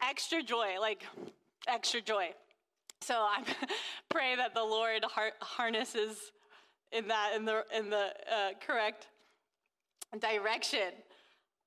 extra 0.00 0.42
joy, 0.42 0.74
like 0.80 1.04
extra 1.68 2.00
joy. 2.00 2.30
So 3.00 3.14
I 3.14 3.42
pray 4.08 4.36
that 4.36 4.54
the 4.54 4.62
Lord 4.62 5.04
harnesses 5.40 6.32
in 6.92 7.08
that 7.08 7.32
in 7.36 7.44
the 7.44 7.64
in 7.76 7.90
the 7.90 8.12
uh, 8.30 8.50
correct 8.64 9.08
direction. 10.20 10.92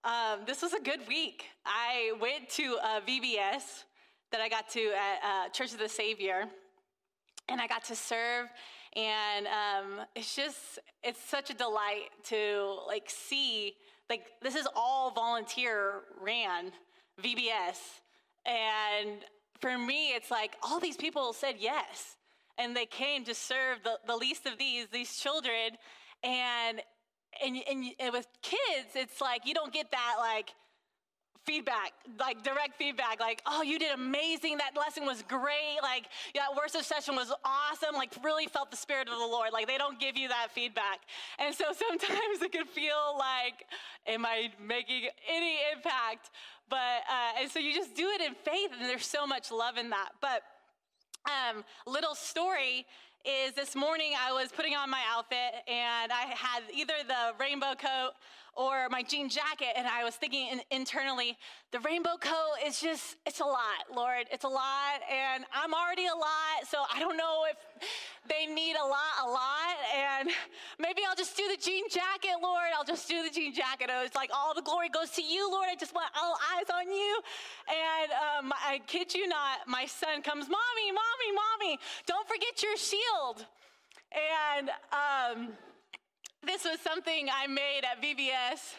Um, 0.04 0.42
this 0.46 0.62
was 0.62 0.74
a 0.74 0.80
good 0.80 1.08
week. 1.08 1.46
I 1.66 2.14
went 2.22 2.50
to 2.52 2.78
a 2.84 3.02
VBS 3.02 3.84
that 4.32 4.40
I 4.40 4.50
got 4.50 4.70
to 4.70 4.80
at 4.80 5.20
uh, 5.24 5.50
Church 5.50 5.74
of 5.74 5.80
the 5.80 5.90
Savior, 5.90 6.46
and 7.50 7.60
I 7.60 7.68
got 7.68 7.84
to 7.86 7.96
serve 7.96 8.50
and 8.96 9.48
um, 9.48 10.06
it's 10.16 10.36
just 10.36 10.80
it's 11.04 11.20
such 11.22 11.50
a 11.50 11.54
delight 11.54 12.10
to 12.24 12.78
like 12.88 13.10
see 13.10 13.74
like 14.10 14.28
this 14.42 14.56
is 14.56 14.68
all 14.76 15.12
volunteer 15.12 16.04
ran 16.22 16.72
vbs 17.22 18.02
and 18.46 19.20
for 19.60 19.78
me 19.78 20.10
it's 20.14 20.32
like 20.32 20.56
all 20.64 20.80
these 20.80 20.98
people 20.98 21.34
said 21.34 21.56
yes. 21.60 22.18
And 22.58 22.76
they 22.76 22.86
came 22.86 23.26
to 23.26 23.36
serve 23.36 23.80
the, 23.84 24.00
the 24.08 24.16
least 24.16 24.46
of 24.46 24.58
these 24.58 24.88
these 24.92 25.18
children. 25.18 25.78
And 26.24 26.82
and, 27.44 27.58
and, 27.70 27.86
and 28.00 28.14
with 28.14 28.28
kids 28.42 28.96
it's 28.96 29.20
like 29.20 29.46
you 29.46 29.54
don't 29.54 29.74
get 29.74 29.92
that 29.92 30.16
like 30.20 30.54
feedback, 31.46 31.94
like 32.20 32.44
direct 32.44 32.78
feedback, 32.78 33.20
like, 33.20 33.42
oh, 33.46 33.62
you 33.62 33.80
did 33.80 33.94
amazing. 33.94 34.58
That 34.58 34.72
lesson 34.78 35.06
was 35.06 35.22
great. 35.24 35.78
Like, 35.82 36.06
that 36.34 36.56
worship 36.56 36.84
session 36.84 37.16
was 37.16 37.32
awesome. 37.44 37.96
Like, 37.96 38.12
really 38.24 38.48
felt 38.48 38.72
the 38.72 38.78
Spirit 38.78 39.08
of 39.08 39.18
the 39.18 39.26
Lord. 39.26 39.52
Like, 39.54 39.68
they 39.68 39.78
don't 39.78 40.00
give 40.00 40.18
you 40.18 40.28
that 40.30 40.48
feedback. 40.54 41.00
And 41.40 41.54
so 41.54 41.66
sometimes 41.88 42.42
it 42.42 42.52
can 42.52 42.66
feel 42.66 43.18
like, 43.18 43.66
am 44.08 44.26
I 44.26 44.52
making 44.62 45.10
any 45.30 45.58
impact? 45.74 46.32
But, 46.70 47.04
uh, 47.10 47.42
and 47.42 47.52
so 47.52 47.60
you 47.60 47.74
just 47.74 47.96
do 47.96 48.10
it 48.10 48.22
in 48.22 48.34
faith, 48.34 48.72
and 48.80 48.90
there's 48.90 49.06
so 49.06 49.28
much 49.28 49.52
love 49.52 49.78
in 49.78 49.90
that. 49.92 50.10
But, 50.20 50.42
um, 51.26 51.64
little 51.86 52.16
story 52.16 52.86
is 53.26 53.54
this 53.54 53.76
morning 53.76 54.14
I 54.20 54.32
was 54.32 54.52
putting 54.52 54.76
on 54.76 54.88
my 54.88 55.02
outfit 55.10 55.66
and 55.68 56.12
I 56.12 56.26
had 56.36 56.62
either 56.72 56.94
the 57.08 57.34
rainbow 57.40 57.74
coat 57.74 58.12
or 58.56 58.88
my 58.90 59.04
jean 59.04 59.30
jacket. 59.30 59.70
And 59.76 59.86
I 59.88 60.04
was 60.04 60.16
thinking 60.16 60.48
in, 60.48 60.62
internally, 60.72 61.38
the 61.72 61.80
rainbow 61.80 62.16
coat 62.20 62.56
is 62.66 62.80
just, 62.80 63.18
it's 63.26 63.42
a 63.42 63.46
lot, 63.46 63.84
Lord. 63.94 64.28
It's 64.32 64.46
a 64.46 64.50
lot. 64.50 65.02
And 65.12 65.44
I'm 65.54 65.74
already 65.74 66.06
a 66.06 66.16
lot. 66.16 66.68
So 66.70 66.78
I 66.94 67.00
don't 67.00 67.18
know 67.18 67.46
if 67.50 67.58
they 68.30 68.46
need 68.46 68.76
a 68.76 68.86
lot, 68.86 69.14
a 69.26 69.30
lot. 69.30 69.76
And 69.94 70.30
maybe 70.80 71.02
I'll 71.08 71.16
just 71.16 71.36
do 71.36 71.44
the 71.50 71.62
jean 71.62 71.90
jacket, 71.90 72.40
Lord. 72.42 72.70
I'll 72.78 72.86
just 72.86 73.08
do 73.10 73.24
the 73.24 73.30
jean 73.30 73.54
jacket. 73.54 73.90
It's 74.04 74.16
like 74.16 74.32
all 74.34 74.54
the 74.56 74.62
glory 74.62 74.90
goes 74.90 75.12
to 75.12 75.22
you, 75.22 75.52
Lord. 75.52 75.68
I 75.70 75.76
just 75.76 75.94
want 75.94 76.08
all 76.20 76.38
eyes 76.56 76.70
on 76.74 76.92
you. 76.92 77.22
And 77.68 78.12
um, 78.12 78.54
I 78.66 78.82
kid 78.88 79.14
you 79.14 79.28
not, 79.28 79.68
my 79.68 79.86
son 79.86 80.22
comes, 80.22 80.46
Mommy, 80.48 80.92
Mommy, 80.92 81.32
Mommy, 81.36 81.80
don't 82.08 82.28
forget 82.28 82.64
your 82.64 82.78
shield. 82.78 83.46
And, 84.58 84.70
um, 84.94 85.50
this 86.46 86.64
was 86.64 86.80
something 86.80 87.28
I 87.34 87.48
made 87.48 87.82
at 87.84 88.02
VBS, 88.02 88.76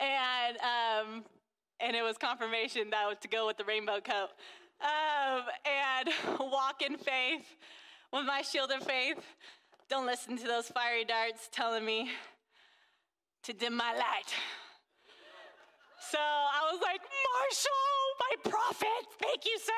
and 0.00 0.56
um, 0.58 1.24
and 1.80 1.94
it 1.94 2.02
was 2.02 2.16
confirmation 2.16 2.90
that 2.90 3.06
was 3.06 3.18
to 3.20 3.28
go 3.28 3.46
with 3.46 3.56
the 3.56 3.64
rainbow 3.64 4.00
coat. 4.00 4.30
Um, 4.80 5.42
and 5.64 6.08
walk 6.40 6.82
in 6.82 6.96
faith 6.98 7.46
with 8.12 8.26
my 8.26 8.42
shield 8.42 8.70
of 8.70 8.82
faith. 8.82 9.24
Don't 9.88 10.06
listen 10.06 10.36
to 10.38 10.46
those 10.46 10.68
fiery 10.68 11.04
darts 11.04 11.48
telling 11.52 11.84
me 11.84 12.10
to 13.44 13.52
dim 13.52 13.76
my 13.76 13.92
light. 13.92 14.34
So 16.10 16.18
I 16.18 16.70
was 16.72 16.80
like, 16.82 17.00
Marshall, 17.00 18.05
my 18.18 18.50
prophet, 18.50 19.06
thank 19.20 19.44
you, 19.44 19.58
sir. 19.58 19.72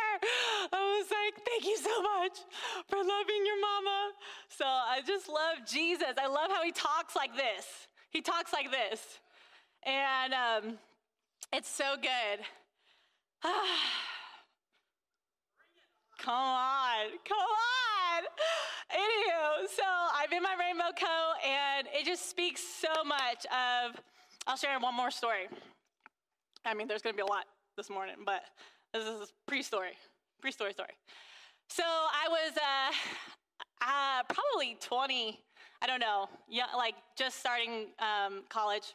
I 0.73 0.99
was 0.99 1.11
like, 1.11 1.45
thank 1.45 1.65
you 1.65 1.77
so 1.77 2.03
much 2.03 2.39
for 2.89 2.97
loving 2.97 3.47
your 3.47 3.61
mama. 3.61 4.13
So 4.49 4.65
I 4.65 5.01
just 5.07 5.29
love 5.29 5.59
Jesus. 5.67 6.15
I 6.19 6.27
love 6.27 6.51
how 6.51 6.63
he 6.63 6.73
talks 6.73 7.17
like 7.17 7.37
this. 7.37 7.89
He 8.11 8.21
talks 8.21 8.53
like 8.53 8.71
this. 8.71 9.21
And 9.85 10.35
um, 10.35 10.79
it's 11.53 11.69
so 11.69 11.97
good. 12.01 12.41
come 16.19 16.35
on, 16.35 17.07
come 17.25 17.39
on. 17.39 18.23
Anywho, 18.91 19.69
so 19.69 19.85
I'm 19.85 20.33
in 20.33 20.43
my 20.43 20.57
rainbow 20.59 20.93
coat, 20.99 21.35
and 21.47 21.87
it 21.93 22.07
just 22.07 22.29
speaks 22.29 22.63
so 22.63 23.05
much 23.05 23.47
of. 23.47 24.01
I'll 24.47 24.57
share 24.57 24.79
one 24.81 24.95
more 24.95 25.11
story. 25.11 25.47
I 26.65 26.73
mean, 26.73 26.89
there's 26.89 27.03
going 27.03 27.15
to 27.15 27.17
be 27.17 27.23
a 27.23 27.27
lot 27.27 27.45
this 27.79 27.89
morning, 27.89 28.17
but 28.27 28.43
this 28.93 29.05
is 29.05 29.21
a 29.21 29.27
pre-story, 29.47 29.93
pre-story 30.43 30.73
story. 30.73 30.91
So 31.71 31.85
I 31.85 32.29
was 32.29 32.57
uh, 32.57 32.93
uh, 33.87 34.23
probably 34.25 34.77
20, 34.81 35.39
I 35.81 35.87
don't 35.87 36.01
know, 36.01 36.29
yeah, 36.49 36.65
like 36.77 36.97
just 37.17 37.39
starting 37.39 37.87
um, 38.01 38.43
college. 38.49 38.95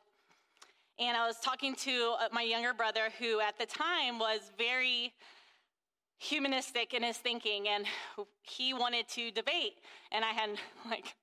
And 0.99 1.15
I 1.15 1.25
was 1.25 1.37
talking 1.39 1.75
to 1.75 2.15
uh, 2.19 2.27
my 2.33 2.41
younger 2.41 2.73
brother, 2.73 3.09
who 3.19 3.39
at 3.39 3.57
the 3.57 3.65
time 3.65 4.19
was 4.19 4.51
very 4.57 5.13
humanistic 6.17 6.93
in 6.93 7.03
his 7.03 7.17
thinking, 7.17 7.69
and 7.69 7.85
he 8.41 8.73
wanted 8.73 9.07
to 9.09 9.31
debate. 9.31 9.75
And 10.11 10.25
I 10.25 10.31
had 10.31 10.49
like 10.89 11.15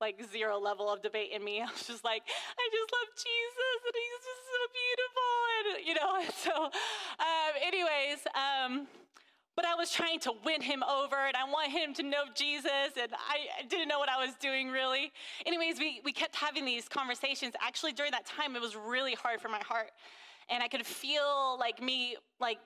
like 0.00 0.22
zero 0.30 0.58
level 0.58 0.90
of 0.90 1.02
debate 1.02 1.30
in 1.32 1.44
me. 1.44 1.60
I 1.66 1.66
was 1.66 1.86
just 1.86 2.04
like, 2.04 2.22
I 2.26 2.64
just 2.72 2.92
love 2.92 3.10
Jesus, 3.16 3.78
and 3.86 3.94
he's 3.96 4.22
just 4.24 4.44
so 4.54 4.62
beautiful, 4.82 5.32
and 5.56 5.66
you 5.86 5.94
know. 5.94 6.14
So, 6.46 6.64
um, 6.64 7.52
anyways. 7.64 8.18
Um, 8.34 8.86
but 9.56 9.64
I 9.64 9.74
was 9.74 9.90
trying 9.90 10.20
to 10.20 10.32
win 10.44 10.60
him 10.60 10.82
over 10.82 11.16
and 11.16 11.34
I 11.34 11.44
want 11.50 11.72
him 11.72 11.94
to 11.94 12.02
know 12.02 12.24
Jesus 12.34 12.92
and 13.00 13.10
I 13.12 13.64
didn't 13.68 13.88
know 13.88 13.98
what 13.98 14.10
I 14.10 14.22
was 14.24 14.34
doing 14.34 14.68
really. 14.68 15.10
Anyways, 15.46 15.78
we, 15.78 16.02
we 16.04 16.12
kept 16.12 16.36
having 16.36 16.66
these 16.66 16.88
conversations. 16.88 17.54
Actually, 17.66 17.92
during 17.92 18.12
that 18.12 18.26
time, 18.26 18.54
it 18.54 18.60
was 18.60 18.76
really 18.76 19.14
hard 19.14 19.40
for 19.40 19.48
my 19.48 19.60
heart. 19.60 19.92
And 20.50 20.62
I 20.62 20.68
could 20.68 20.84
feel 20.84 21.56
like 21.58 21.82
me, 21.82 22.16
like 22.38 22.58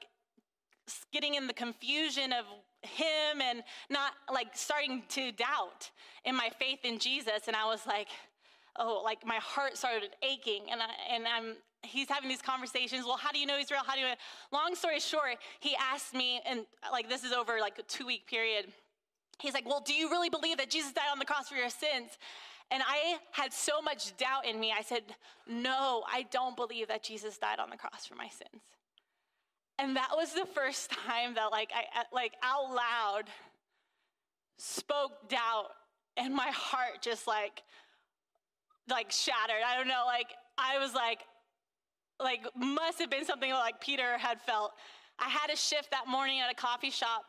getting 1.12 1.34
in 1.34 1.46
the 1.46 1.52
confusion 1.52 2.32
of 2.32 2.44
him 2.82 3.41
and 3.42 3.62
not 3.88 4.12
like 4.32 4.48
starting 4.54 5.02
to 5.08 5.32
doubt 5.32 5.91
in 6.24 6.34
my 6.34 6.50
faith 6.58 6.80
in 6.84 6.98
Jesus. 6.98 7.46
And 7.46 7.56
I 7.56 7.66
was 7.66 7.86
like, 7.86 8.08
oh, 8.78 9.02
like 9.04 9.24
my 9.26 9.36
heart 9.36 9.76
started 9.76 10.10
aching. 10.22 10.62
And, 10.70 10.80
I, 10.80 11.14
and 11.14 11.24
I'm, 11.26 11.56
he's 11.82 12.08
having 12.08 12.28
these 12.28 12.42
conversations. 12.42 13.04
Well, 13.04 13.16
how 13.16 13.32
do 13.32 13.38
you 13.38 13.46
know 13.46 13.58
he's 13.58 13.70
real? 13.70 13.82
How 13.86 13.94
do 13.94 14.00
you 14.00 14.06
know? 14.06 14.14
Long 14.52 14.74
story 14.74 15.00
short, 15.00 15.36
he 15.60 15.76
asked 15.76 16.14
me, 16.14 16.41
and 16.46 16.64
like 16.91 17.08
this 17.08 17.24
is 17.24 17.32
over 17.32 17.58
like 17.60 17.78
a 17.78 17.82
two 17.82 18.06
week 18.06 18.26
period. 18.26 18.66
He's 19.41 19.54
like, 19.54 19.66
well, 19.66 19.80
do 19.80 19.94
you 19.94 20.10
really 20.10 20.28
believe 20.28 20.58
that 20.58 20.70
Jesus 20.70 20.92
died 20.92 21.08
on 21.10 21.18
the 21.18 21.24
cross 21.24 21.48
for 21.48 21.56
your 21.56 21.70
sins? 21.70 22.18
And 22.70 22.82
I 22.86 23.16
had 23.32 23.52
so 23.52 23.82
much 23.82 24.16
doubt 24.16 24.47
in 24.47 24.60
me. 24.60 24.72
I 24.76 24.82
said, 24.82 25.02
no, 25.48 26.04
I 26.10 26.26
don't 26.30 26.54
believe 26.56 26.88
that 26.88 27.02
Jesus 27.02 27.36
died 27.38 27.58
on 27.58 27.70
the 27.70 27.76
cross 27.76 28.06
for 28.06 28.14
my 28.14 28.28
sins. 28.28 28.62
And 29.80 29.96
that 29.96 30.10
was 30.14 30.34
the 30.34 30.44
first 30.44 30.91
time 30.91 31.34
that 31.34 31.50
like 31.50 31.70
I 31.74 32.04
like 32.12 32.34
out 32.42 32.70
loud 32.70 33.22
spoke 34.58 35.30
doubt 35.30 35.68
and 36.18 36.34
my 36.34 36.48
heart 36.48 37.00
just 37.00 37.27
like 37.27 37.62
like 38.91 39.10
shattered. 39.10 39.62
I 39.66 39.77
don't 39.77 39.88
know, 39.88 40.04
like 40.06 40.28
I 40.59 40.78
was 40.78 40.94
like 40.94 41.21
like 42.22 42.47
must 42.54 42.98
have 42.98 43.10
been 43.10 43.24
something 43.24 43.50
like 43.50 43.80
Peter 43.80 44.18
had 44.18 44.38
felt. 44.42 44.72
I 45.18 45.30
had 45.30 45.50
a 45.50 45.56
shift 45.56 45.91
that 45.92 46.06
morning 46.06 46.41
at 46.41 46.50
a 46.50 46.54
coffee 46.54 46.91
shop. 46.91 47.24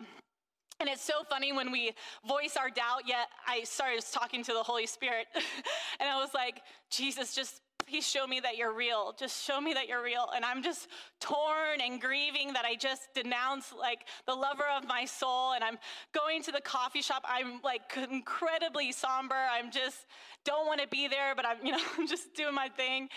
And 0.81 0.89
it's 0.89 1.03
so 1.03 1.23
funny 1.29 1.53
when 1.53 1.71
we 1.71 1.91
voice 2.27 2.57
our 2.59 2.69
doubt, 2.69 3.03
yet 3.05 3.27
I 3.47 3.63
started 3.63 4.03
talking 4.11 4.43
to 4.43 4.53
the 4.53 4.63
Holy 4.63 4.87
Spirit. 4.87 5.27
and 5.99 6.09
I 6.09 6.19
was 6.19 6.33
like, 6.33 6.61
Jesus, 6.89 7.35
just 7.35 7.61
please 7.91 8.07
show 8.07 8.25
me 8.25 8.39
that 8.39 8.55
you're 8.55 8.73
real. 8.73 9.13
Just 9.19 9.43
show 9.43 9.59
me 9.59 9.73
that 9.73 9.89
you're 9.89 10.01
real. 10.01 10.29
And 10.33 10.45
I'm 10.45 10.63
just 10.63 10.87
torn 11.19 11.81
and 11.83 11.99
grieving 11.99 12.53
that 12.53 12.63
I 12.63 12.75
just 12.75 13.13
denounced 13.13 13.73
like 13.77 14.05
the 14.25 14.33
lover 14.33 14.63
of 14.77 14.87
my 14.87 15.03
soul. 15.03 15.53
And 15.53 15.63
I'm 15.63 15.77
going 16.13 16.41
to 16.43 16.53
the 16.53 16.61
coffee 16.61 17.01
shop. 17.01 17.25
I'm 17.27 17.59
like 17.63 17.97
incredibly 18.09 18.93
somber. 18.93 19.35
I'm 19.35 19.71
just 19.71 20.07
don't 20.45 20.67
want 20.67 20.79
to 20.81 20.87
be 20.87 21.09
there, 21.09 21.35
but 21.35 21.45
I'm, 21.45 21.57
you 21.65 21.73
know, 21.73 21.81
I'm 21.97 22.07
just 22.07 22.33
doing 22.33 22.55
my 22.55 22.69
thing. 22.69 23.09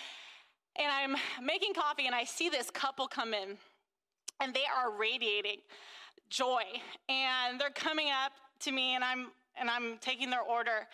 And 0.76 0.88
I'm 0.91 1.15
making 1.41 1.75
coffee 1.75 2.06
and 2.06 2.15
I 2.15 2.25
see 2.25 2.49
this 2.49 2.69
couple 2.69 3.06
come 3.06 3.32
in 3.32 3.56
and 4.41 4.53
they 4.53 4.65
are 4.76 4.91
radiating 4.91 5.59
joy. 6.31 6.62
And 7.09 7.61
they're 7.61 7.71
coming 7.71 8.09
up 8.09 8.32
to 8.61 8.73
me 8.73 8.97
and 8.97 9.05
I'm 9.05 9.29
and 9.56 9.71
I'm 9.71 9.99
taking 10.00 10.31
their 10.31 10.43
order. 10.43 10.88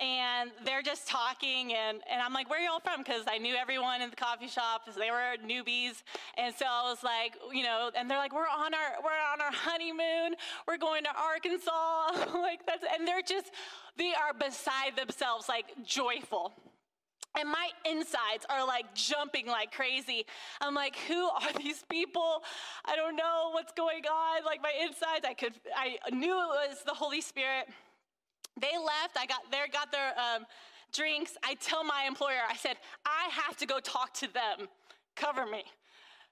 And 0.00 0.50
they're 0.64 0.82
just 0.82 1.08
talking 1.08 1.72
and, 1.72 2.02
and 2.10 2.20
i'm 2.20 2.32
like 2.32 2.50
where 2.50 2.60
are 2.60 2.64
y'all 2.64 2.80
from 2.80 3.02
because 3.02 3.22
i 3.28 3.38
knew 3.38 3.54
everyone 3.54 4.02
in 4.02 4.10
the 4.10 4.16
coffee 4.16 4.48
shop 4.48 4.82
they 4.98 5.10
were 5.10 5.36
newbies 5.46 6.02
and 6.36 6.54
so 6.54 6.66
i 6.68 6.88
was 6.88 7.02
like 7.02 7.34
you 7.52 7.62
know 7.62 7.90
and 7.96 8.10
they're 8.10 8.18
like 8.18 8.34
we're 8.34 8.42
on 8.42 8.74
our 8.74 9.02
we're 9.02 9.10
on 9.32 9.40
our 9.40 9.52
honeymoon 9.52 10.36
we're 10.68 10.76
going 10.76 11.02
to 11.02 11.10
arkansas 11.18 12.38
like 12.38 12.64
that's 12.66 12.84
and 12.96 13.08
they're 13.08 13.22
just 13.22 13.46
they 13.96 14.12
are 14.12 14.34
beside 14.38 14.94
themselves 14.96 15.48
like 15.48 15.66
joyful 15.84 16.52
and 17.38 17.50
my 17.50 17.68
insides 17.84 18.46
are 18.48 18.66
like 18.66 18.94
jumping 18.94 19.46
like 19.46 19.70
crazy. 19.70 20.24
I'm 20.60 20.74
like, 20.74 20.96
who 21.06 21.28
are 21.28 21.52
these 21.58 21.84
people? 21.90 22.42
I 22.84 22.96
don't 22.96 23.14
know 23.14 23.50
what's 23.52 23.72
going 23.72 24.06
on. 24.06 24.44
Like 24.44 24.62
my 24.62 24.72
insides, 24.82 25.26
I 25.28 25.34
could, 25.34 25.52
I 25.76 25.98
knew 26.10 26.32
it 26.32 26.70
was 26.70 26.82
the 26.84 26.94
Holy 26.94 27.20
Spirit. 27.20 27.68
They 28.60 28.76
left. 28.78 29.16
I 29.18 29.26
got 29.26 29.50
there, 29.50 29.66
got 29.72 29.92
their 29.92 30.12
um, 30.18 30.46
drinks. 30.92 31.36
I 31.42 31.54
tell 31.54 31.84
my 31.84 32.04
employer, 32.06 32.40
I 32.48 32.56
said, 32.56 32.76
I 33.04 33.28
have 33.30 33.56
to 33.58 33.66
go 33.66 33.80
talk 33.80 34.14
to 34.14 34.32
them. 34.32 34.68
Cover 35.14 35.46
me. 35.46 35.64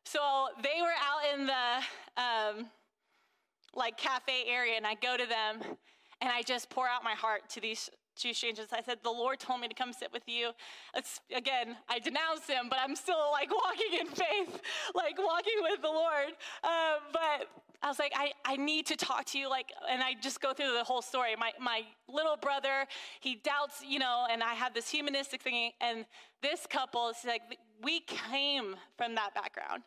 So 0.04 0.20
they 0.62 0.80
were 0.80 0.88
out 0.88 1.34
in 1.34 1.46
the 1.46 2.22
um, 2.22 2.66
like 3.74 3.96
cafe 3.96 4.44
area, 4.46 4.76
and 4.76 4.86
I 4.86 4.94
go 4.94 5.16
to 5.16 5.26
them, 5.26 5.76
and 6.20 6.30
I 6.30 6.42
just 6.42 6.68
pour 6.70 6.86
out 6.86 7.02
my 7.02 7.14
heart 7.14 7.48
to 7.50 7.60
these 7.60 7.90
two 8.16 8.32
strangers. 8.32 8.68
I 8.72 8.82
said, 8.82 8.98
The 9.02 9.10
Lord 9.10 9.40
told 9.40 9.60
me 9.60 9.68
to 9.68 9.74
come 9.74 9.92
sit 9.92 10.12
with 10.12 10.22
you. 10.26 10.52
It's, 10.94 11.20
again, 11.34 11.76
I 11.88 11.98
denounce 11.98 12.46
him, 12.46 12.66
but 12.68 12.78
I'm 12.82 12.94
still 12.96 13.30
like 13.32 13.50
walking 13.64 14.00
in 14.00 14.06
faith, 14.06 14.60
like 14.94 15.18
walking 15.18 15.60
with 15.62 15.80
the 15.80 15.88
Lord. 15.88 16.32
Uh, 16.62 16.96
but 17.12 17.48
I 17.82 17.88
was 17.88 17.98
like, 17.98 18.12
I, 18.16 18.32
I 18.44 18.56
need 18.56 18.86
to 18.86 18.96
talk 18.96 19.26
to 19.26 19.38
you. 19.38 19.48
Like, 19.50 19.72
and 19.90 20.02
I 20.02 20.14
just 20.20 20.40
go 20.40 20.52
through 20.52 20.72
the 20.72 20.84
whole 20.84 21.02
story. 21.02 21.34
My, 21.38 21.52
my 21.60 21.82
little 22.08 22.36
brother, 22.36 22.86
he 23.20 23.36
doubts, 23.36 23.82
you 23.86 23.98
know, 23.98 24.26
and 24.30 24.42
I 24.42 24.54
have 24.54 24.74
this 24.74 24.88
humanistic 24.88 25.42
thing. 25.42 25.72
And 25.80 26.06
this 26.42 26.66
couple 26.66 27.08
is 27.10 27.16
like, 27.26 27.42
we 27.82 28.00
came 28.00 28.76
from 28.96 29.14
that 29.16 29.34
background. 29.34 29.82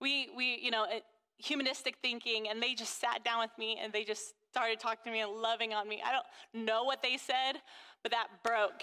We, 0.00 0.28
we 0.36 0.58
you 0.60 0.70
know, 0.70 0.86
humanistic 1.38 1.96
thinking, 2.02 2.48
and 2.48 2.62
they 2.62 2.74
just 2.74 3.00
sat 3.00 3.24
down 3.24 3.40
with 3.40 3.56
me 3.58 3.78
and 3.82 3.92
they 3.92 4.04
just 4.04 4.34
started 4.50 4.80
talking 4.80 5.04
to 5.04 5.10
me 5.10 5.20
and 5.20 5.30
loving 5.30 5.72
on 5.72 5.88
me. 5.88 6.02
I 6.04 6.12
don't 6.12 6.66
know 6.66 6.84
what 6.84 7.02
they 7.02 7.16
said, 7.16 7.60
but 8.02 8.12
that 8.12 8.28
broke. 8.42 8.82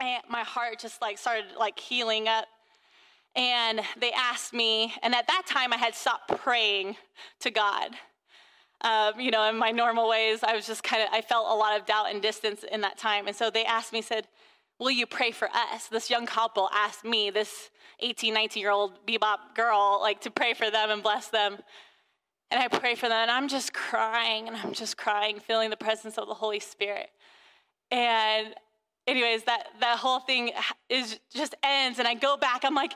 And 0.00 0.22
my 0.28 0.42
heart 0.42 0.78
just 0.80 1.00
like 1.00 1.18
started 1.18 1.46
like 1.58 1.78
healing 1.78 2.28
up. 2.28 2.46
And 3.36 3.80
they 3.98 4.12
asked 4.12 4.52
me, 4.52 4.94
and 5.02 5.14
at 5.14 5.26
that 5.26 5.42
time 5.46 5.72
I 5.72 5.76
had 5.76 5.94
stopped 5.94 6.28
praying 6.38 6.96
to 7.40 7.50
God. 7.50 7.90
Um, 8.80 9.18
you 9.18 9.30
know, 9.30 9.48
in 9.48 9.56
my 9.56 9.70
normal 9.70 10.08
ways, 10.08 10.40
I 10.42 10.54
was 10.54 10.66
just 10.66 10.82
kind 10.82 11.02
of, 11.02 11.08
I 11.12 11.20
felt 11.20 11.46
a 11.48 11.54
lot 11.54 11.78
of 11.78 11.86
doubt 11.86 12.10
and 12.10 12.20
distance 12.22 12.64
in 12.70 12.80
that 12.82 12.98
time. 12.98 13.26
And 13.26 13.34
so 13.34 13.50
they 13.50 13.64
asked 13.64 13.92
me, 13.92 14.02
said, 14.02 14.28
Will 14.78 14.90
you 14.90 15.06
pray 15.06 15.30
for 15.30 15.48
us? 15.54 15.86
This 15.86 16.10
young 16.10 16.26
couple 16.26 16.68
asked 16.72 17.04
me, 17.04 17.30
this 17.30 17.70
18, 18.00 18.34
19 18.34 18.60
year 18.60 18.70
old 18.70 19.06
bebop 19.06 19.54
girl, 19.54 19.98
like 20.02 20.20
to 20.22 20.30
pray 20.30 20.52
for 20.52 20.70
them 20.70 20.90
and 20.90 21.02
bless 21.02 21.28
them. 21.28 21.58
And 22.50 22.62
I 22.62 22.68
pray 22.68 22.94
for 22.94 23.08
them, 23.08 23.18
and 23.18 23.30
I'm 23.30 23.48
just 23.48 23.72
crying, 23.72 24.48
and 24.48 24.56
I'm 24.56 24.72
just 24.72 24.96
crying, 24.96 25.40
feeling 25.40 25.70
the 25.70 25.76
presence 25.76 26.18
of 26.18 26.28
the 26.28 26.34
Holy 26.34 26.60
Spirit. 26.60 27.08
And 27.90 28.54
anyways, 29.06 29.44
that, 29.44 29.68
that 29.80 29.98
whole 29.98 30.20
thing 30.20 30.52
is 30.88 31.18
just 31.34 31.54
ends, 31.62 31.98
and 31.98 32.08
I 32.08 32.14
go 32.14 32.36
back. 32.36 32.64
I'm 32.64 32.74
like, 32.74 32.92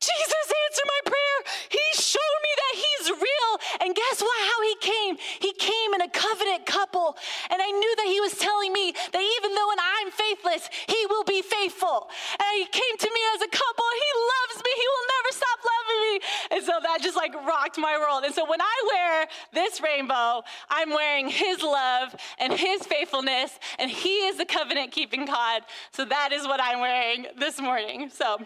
Jesus 0.00 0.50
answer 0.70 0.86
my 0.86 1.00
prayer. 1.10 1.38
He 1.68 1.86
showed 2.00 2.40
me 2.46 2.52
that 2.56 2.74
He's 2.78 3.06
real. 3.10 3.50
And 3.82 3.90
guess 3.94 4.22
what? 4.22 4.38
How 4.46 4.58
He 4.62 4.74
came? 4.80 5.14
He 5.40 5.52
came 5.58 5.90
in 5.94 6.00
a 6.02 6.10
covenant 6.10 6.66
couple, 6.66 7.16
and 7.50 7.58
I 7.60 7.70
knew 7.70 7.92
that 7.96 8.06
He 8.06 8.20
was 8.20 8.38
telling 8.38 8.72
me 8.72 8.92
that 8.92 9.22
even 9.22 9.50
though 9.54 9.68
when 9.68 9.82
I'm 9.82 10.10
faithless, 10.10 10.70
He 10.86 11.00
will 11.10 11.24
be 11.24 11.42
faithful. 11.42 12.08
And 12.38 12.50
He 12.58 12.66
came 12.70 12.96
to 12.98 13.10
me 13.10 13.22
as 13.34 13.42
a 13.42 13.50
couple. 13.50 13.86
He 13.98 14.10
loves 14.14 14.56
me. 14.62 14.70
He 14.70 14.86
will 14.86 15.08
never 15.18 15.30
stop 15.34 15.58
loving 15.66 16.00
me. 16.06 16.14
And 16.54 16.60
so 16.64 16.74
that 16.82 17.02
just 17.02 17.16
like 17.16 17.34
rocked 17.70 17.78
my 17.78 17.98
world. 17.98 18.24
And 18.24 18.34
so 18.34 18.48
when 18.48 18.60
I 18.60 18.74
wear 18.92 19.26
this 19.52 19.80
rainbow, 19.80 20.42
I'm 20.68 20.90
wearing 20.90 21.28
His 21.28 21.62
love 21.62 22.14
and 22.38 22.52
His 22.52 22.86
faithfulness, 22.86 23.58
and 23.78 23.90
He 23.90 24.26
is 24.26 24.36
the 24.38 24.44
covenant 24.44 24.92
keeping 24.92 25.24
God. 25.26 25.62
So 25.92 26.04
that 26.04 26.32
is 26.32 26.46
what 26.46 26.60
I'm 26.62 26.80
wearing 26.80 27.26
this 27.38 27.60
morning. 27.60 28.10
So. 28.10 28.38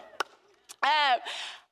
Uh, 0.83 1.17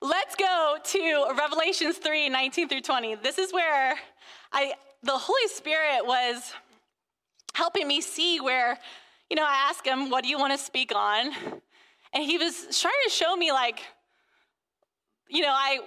let's 0.02 0.36
go 0.36 0.78
to 0.84 1.26
Revelations 1.38 1.98
3 1.98 2.30
19 2.30 2.68
through 2.68 2.82
20. 2.82 3.16
This 3.16 3.38
is 3.38 3.54
where 3.54 3.94
I, 4.52 4.74
the 5.04 5.16
Holy 5.16 5.48
Spirit 5.50 6.04
was 6.04 6.52
helping 7.54 7.88
me 7.88 8.02
see 8.02 8.40
where, 8.40 8.80
you 9.30 9.36
know, 9.36 9.44
I 9.44 9.70
asked 9.70 9.86
him, 9.86 10.10
What 10.10 10.24
do 10.24 10.30
you 10.30 10.40
want 10.40 10.52
to 10.54 10.58
speak 10.58 10.96
on? 10.96 11.32
And 12.14 12.24
he 12.24 12.40
was 12.40 12.80
trying 12.82 12.94
to 13.04 13.12
show 13.12 13.36
me, 13.36 13.52
like, 13.52 13.82
you 15.30 15.42
know, 15.42 15.52
I, 15.52 15.80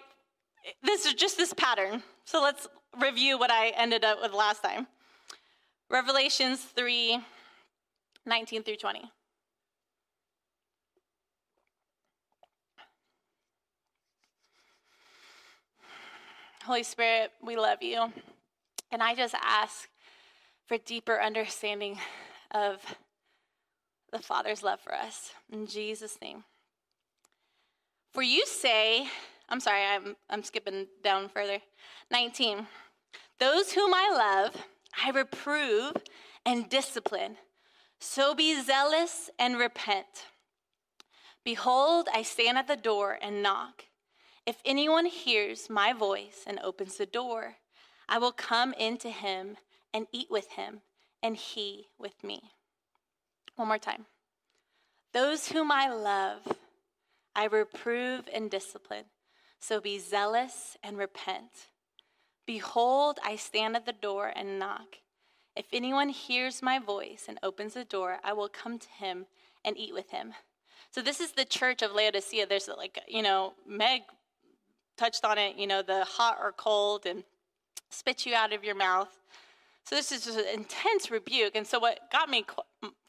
this 0.82 1.06
is 1.06 1.14
just 1.14 1.36
this 1.36 1.52
pattern. 1.54 2.02
So 2.24 2.42
let's 2.42 2.66
review 3.00 3.38
what 3.38 3.50
I 3.50 3.68
ended 3.70 4.04
up 4.04 4.20
with 4.20 4.32
last 4.32 4.62
time. 4.62 4.86
Revelations 5.90 6.60
3 6.60 7.20
19 8.28 8.64
through 8.64 8.76
20. 8.76 9.02
Holy 16.64 16.82
Spirit, 16.82 17.30
we 17.40 17.56
love 17.56 17.80
you. 17.80 18.12
And 18.90 19.00
I 19.00 19.14
just 19.14 19.36
ask 19.40 19.88
for 20.66 20.76
deeper 20.78 21.20
understanding 21.20 21.96
of 22.50 22.82
the 24.10 24.18
Father's 24.18 24.64
love 24.64 24.80
for 24.80 24.92
us. 24.92 25.30
In 25.52 25.68
Jesus' 25.68 26.18
name. 26.20 26.42
For 28.12 28.22
you 28.22 28.44
say, 28.46 29.06
I'm 29.48 29.60
sorry, 29.60 29.82
I'm, 29.84 30.16
I'm 30.28 30.42
skipping 30.42 30.86
down 31.02 31.28
further. 31.28 31.58
19. 32.10 32.66
Those 33.38 33.72
whom 33.72 33.94
I 33.94 34.10
love, 34.10 34.66
I 35.04 35.10
reprove 35.10 35.92
and 36.44 36.68
discipline. 36.68 37.36
So 37.98 38.34
be 38.34 38.60
zealous 38.60 39.30
and 39.38 39.58
repent. 39.58 40.26
Behold, 41.44 42.08
I 42.12 42.22
stand 42.22 42.58
at 42.58 42.66
the 42.66 42.76
door 42.76 43.18
and 43.22 43.42
knock. 43.42 43.84
If 44.46 44.56
anyone 44.64 45.06
hears 45.06 45.70
my 45.70 45.92
voice 45.92 46.44
and 46.46 46.58
opens 46.60 46.96
the 46.96 47.06
door, 47.06 47.56
I 48.08 48.18
will 48.18 48.32
come 48.32 48.72
into 48.74 49.10
him 49.10 49.56
and 49.92 50.06
eat 50.12 50.28
with 50.30 50.50
him, 50.50 50.82
and 51.22 51.36
he 51.36 51.86
with 51.98 52.22
me. 52.22 52.40
One 53.56 53.68
more 53.68 53.78
time. 53.78 54.06
Those 55.12 55.48
whom 55.48 55.72
I 55.72 55.88
love, 55.88 56.40
I 57.34 57.46
reprove 57.46 58.28
and 58.32 58.50
discipline. 58.50 59.06
So 59.58 59.80
be 59.80 59.98
zealous 59.98 60.76
and 60.82 60.98
repent. 60.98 61.68
Behold, 62.46 63.18
I 63.24 63.36
stand 63.36 63.76
at 63.76 63.86
the 63.86 63.92
door 63.92 64.32
and 64.34 64.58
knock. 64.58 64.98
If 65.56 65.66
anyone 65.72 66.10
hears 66.10 66.62
my 66.62 66.78
voice 66.78 67.24
and 67.28 67.38
opens 67.42 67.74
the 67.74 67.84
door, 67.84 68.18
I 68.22 68.32
will 68.34 68.48
come 68.48 68.78
to 68.78 68.88
him 68.88 69.26
and 69.64 69.76
eat 69.76 69.94
with 69.94 70.10
him. 70.10 70.34
So 70.90 71.02
this 71.02 71.20
is 71.20 71.32
the 71.32 71.44
church 71.44 71.82
of 71.82 71.92
Laodicea. 71.92 72.46
There's 72.46 72.68
like, 72.68 73.00
you 73.08 73.22
know, 73.22 73.54
Meg 73.66 74.02
touched 74.96 75.24
on 75.24 75.38
it, 75.38 75.56
you 75.56 75.66
know, 75.66 75.82
the 75.82 76.04
hot 76.04 76.38
or 76.40 76.52
cold 76.52 77.06
and 77.06 77.24
spit 77.90 78.26
you 78.26 78.34
out 78.34 78.52
of 78.52 78.64
your 78.64 78.74
mouth. 78.74 79.08
So 79.84 79.94
this 79.94 80.12
is 80.12 80.24
just 80.24 80.38
an 80.38 80.46
intense 80.52 81.10
rebuke. 81.10 81.54
And 81.54 81.66
so 81.66 81.78
what 81.78 82.10
got 82.10 82.28
me 82.28 82.44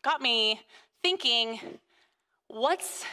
got 0.03 0.21
me 0.21 0.61
thinking, 1.01 1.59
what's 2.47 3.03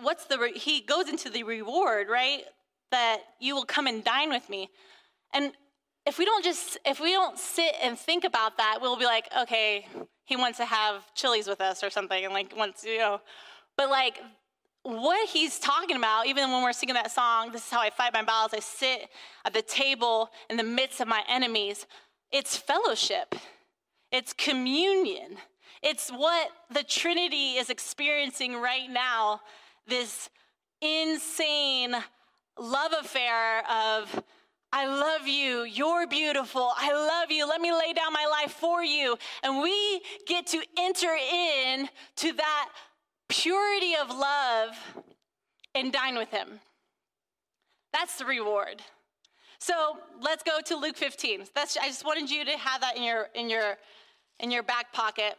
what's 0.00 0.24
the 0.24 0.38
re- 0.38 0.58
he 0.58 0.80
goes 0.80 1.08
into 1.08 1.30
the 1.30 1.42
reward, 1.42 2.08
right? 2.08 2.42
That 2.90 3.18
you 3.40 3.54
will 3.54 3.64
come 3.64 3.86
and 3.86 4.02
dine 4.02 4.30
with 4.30 4.48
me. 4.48 4.70
And 5.34 5.52
if 6.06 6.18
we 6.18 6.24
don't 6.24 6.42
just 6.42 6.78
if 6.84 7.00
we 7.00 7.12
don't 7.12 7.38
sit 7.38 7.74
and 7.82 7.98
think 7.98 8.24
about 8.24 8.56
that, 8.56 8.78
we'll 8.80 8.96
be 8.96 9.04
like, 9.04 9.28
okay, 9.38 9.86
he 10.24 10.36
wants 10.36 10.58
to 10.58 10.64
have 10.64 11.12
chilies 11.14 11.46
with 11.46 11.60
us 11.60 11.82
or 11.84 11.90
something, 11.90 12.24
and 12.24 12.32
like 12.32 12.56
wants 12.56 12.84
you 12.84 12.98
know. 12.98 13.20
But 13.76 13.90
like 13.90 14.20
what 14.82 15.28
he's 15.28 15.58
talking 15.58 15.96
about, 15.96 16.26
even 16.26 16.50
when 16.50 16.62
we're 16.62 16.72
singing 16.72 16.94
that 16.94 17.10
song, 17.10 17.52
this 17.52 17.64
is 17.66 17.70
how 17.70 17.80
I 17.80 17.90
fight 17.90 18.14
my 18.14 18.22
battles, 18.22 18.54
I 18.54 18.60
sit 18.60 19.08
at 19.44 19.52
the 19.52 19.62
table 19.62 20.30
in 20.48 20.56
the 20.56 20.62
midst 20.62 21.00
of 21.00 21.08
my 21.08 21.22
enemies. 21.28 21.86
It's 22.32 22.56
fellowship, 22.56 23.34
it's 24.10 24.32
communion, 24.32 25.36
it's 25.82 26.10
what 26.10 26.50
the 26.70 26.82
Trinity 26.82 27.52
is 27.52 27.70
experiencing 27.70 28.60
right 28.60 28.88
now 28.90 29.40
this 29.88 30.30
insane 30.80 31.94
love 32.58 32.92
affair 33.00 33.62
of. 33.68 34.24
I 34.70 34.86
love 34.86 35.26
you. 35.26 35.62
You're 35.62 36.06
beautiful. 36.06 36.72
I 36.76 36.92
love 36.92 37.30
you. 37.30 37.48
Let 37.48 37.62
me 37.62 37.72
lay 37.72 37.94
down 37.94 38.12
my 38.12 38.26
life 38.30 38.52
for 38.52 38.84
you. 38.84 39.16
And 39.42 39.62
we 39.62 40.02
get 40.26 40.46
to 40.48 40.62
enter 40.78 41.16
in 41.32 41.88
to 42.16 42.32
that 42.34 42.68
purity 43.28 43.94
of 43.96 44.10
love 44.10 44.76
and 45.74 45.90
dine 45.90 46.16
with 46.16 46.30
him. 46.30 46.60
That's 47.94 48.18
the 48.18 48.26
reward. 48.26 48.82
So 49.58 49.98
let's 50.20 50.42
go 50.42 50.60
to 50.66 50.76
Luke 50.76 50.96
15. 50.96 51.44
That's, 51.54 51.76
I 51.76 51.86
just 51.86 52.04
wanted 52.04 52.30
you 52.30 52.44
to 52.44 52.52
have 52.58 52.82
that 52.82 52.96
in 52.96 53.02
your, 53.02 53.28
in 53.34 53.48
your, 53.48 53.78
in 54.38 54.50
your 54.50 54.62
back 54.62 54.92
pocket. 54.92 55.34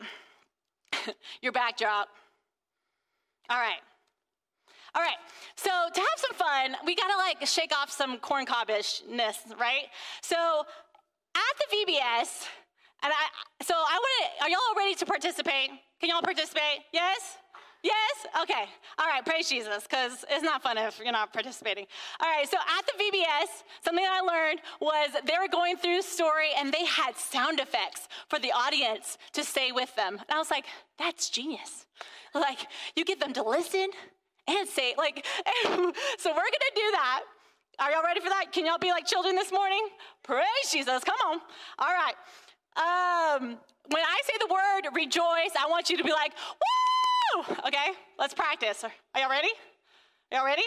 your 1.41 1.51
backdrop. 1.51 2.09
All 3.49 3.59
right. 3.59 3.79
All 4.95 5.01
right. 5.01 5.17
So 5.55 5.69
to 5.69 5.99
have 5.99 6.17
some 6.17 6.35
fun, 6.35 6.77
we 6.85 6.95
gotta 6.95 7.17
like 7.17 7.45
shake 7.45 7.71
off 7.77 7.91
some 7.91 8.17
corn 8.17 8.45
cobbishness, 8.45 9.39
right? 9.59 9.87
So 10.21 10.63
at 11.35 11.55
the 11.57 11.75
VBS, 11.75 12.47
and 13.01 13.13
I, 13.13 13.63
so 13.63 13.73
I 13.75 13.97
want 13.97 14.39
to, 14.39 14.43
are 14.43 14.49
y'all 14.49 14.75
ready 14.77 14.95
to 14.95 15.05
participate? 15.05 15.69
Can 15.99 16.09
y'all 16.09 16.21
participate? 16.21 16.83
Yes? 16.91 17.37
Yes? 17.81 18.27
Okay. 18.41 18.65
All 18.97 19.07
right. 19.07 19.25
Praise 19.25 19.47
Jesus, 19.47 19.83
because 19.83 20.25
it's 20.29 20.43
not 20.43 20.61
fun 20.61 20.77
if 20.77 20.99
you're 20.99 21.11
not 21.13 21.31
participating. 21.31 21.85
All 22.19 22.29
right. 22.29 22.49
So 22.49 22.57
at 22.57 22.85
the 22.85 23.01
VBS, 23.01 23.63
something 23.85 24.03
I 24.05 24.19
learned 24.19 24.59
was 24.81 25.11
they 25.25 25.35
were 25.39 25.47
going 25.47 25.77
through 25.77 25.97
the 25.97 26.03
story 26.03 26.49
and 26.57 26.73
they 26.73 26.83
had 26.85 27.15
sound 27.15 27.61
effects 27.61 28.09
for 28.27 28.37
the 28.37 28.51
audience 28.51 29.17
to 29.33 29.45
stay 29.45 29.71
with 29.71 29.95
them. 29.95 30.15
And 30.15 30.31
I 30.31 30.37
was 30.37 30.51
like, 30.51 30.65
that's 30.97 31.29
genius. 31.29 31.85
Like, 32.35 32.59
you 32.95 33.05
get 33.05 33.19
them 33.19 33.33
to 33.33 33.43
listen 33.43 33.89
and 34.49 34.67
say, 34.67 34.95
like, 34.97 35.25
so 35.65 36.29
we're 36.29 36.51
going 36.53 36.67
to 36.67 36.75
do 36.75 36.91
that. 36.91 37.21
Are 37.79 37.91
y'all 37.91 38.03
ready 38.03 38.19
for 38.19 38.29
that? 38.29 38.51
Can 38.51 38.65
y'all 38.65 38.77
be 38.77 38.89
like 38.91 39.05
children 39.05 39.35
this 39.35 39.51
morning? 39.51 39.87
Praise 40.23 40.43
Jesus. 40.71 41.03
Come 41.03 41.15
on. 41.27 41.39
All 41.79 41.93
right. 41.93 42.15
Um, 42.75 43.57
when 43.89 44.03
I 44.03 44.19
say 44.25 44.33
the 44.39 44.53
word 44.53 44.93
rejoice, 44.93 45.53
I 45.57 45.67
want 45.69 45.89
you 45.89 45.97
to 45.97 46.03
be 46.03 46.11
like, 46.11 46.33
woo! 46.33 47.55
Okay, 47.67 47.91
let's 48.17 48.33
practice. 48.33 48.83
Are 48.83 49.19
y'all 49.19 49.29
ready? 49.29 49.49
Y'all 50.31 50.45
ready? 50.45 50.63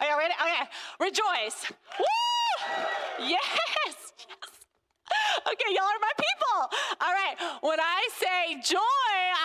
Are 0.00 0.06
y'all 0.06 0.18
ready? 0.18 0.34
Okay, 0.34 0.68
rejoice. 1.00 1.72
Woo! 1.98 3.26
Yes, 3.28 3.44
yes. 3.86 4.12
Okay, 5.46 5.70
y'all 5.70 5.84
are 5.84 6.02
my 6.02 6.12
people. 6.18 6.58
All 7.00 7.12
right, 7.12 7.36
when 7.62 7.78
I 7.80 8.08
say 8.18 8.60
joy, 8.60 8.78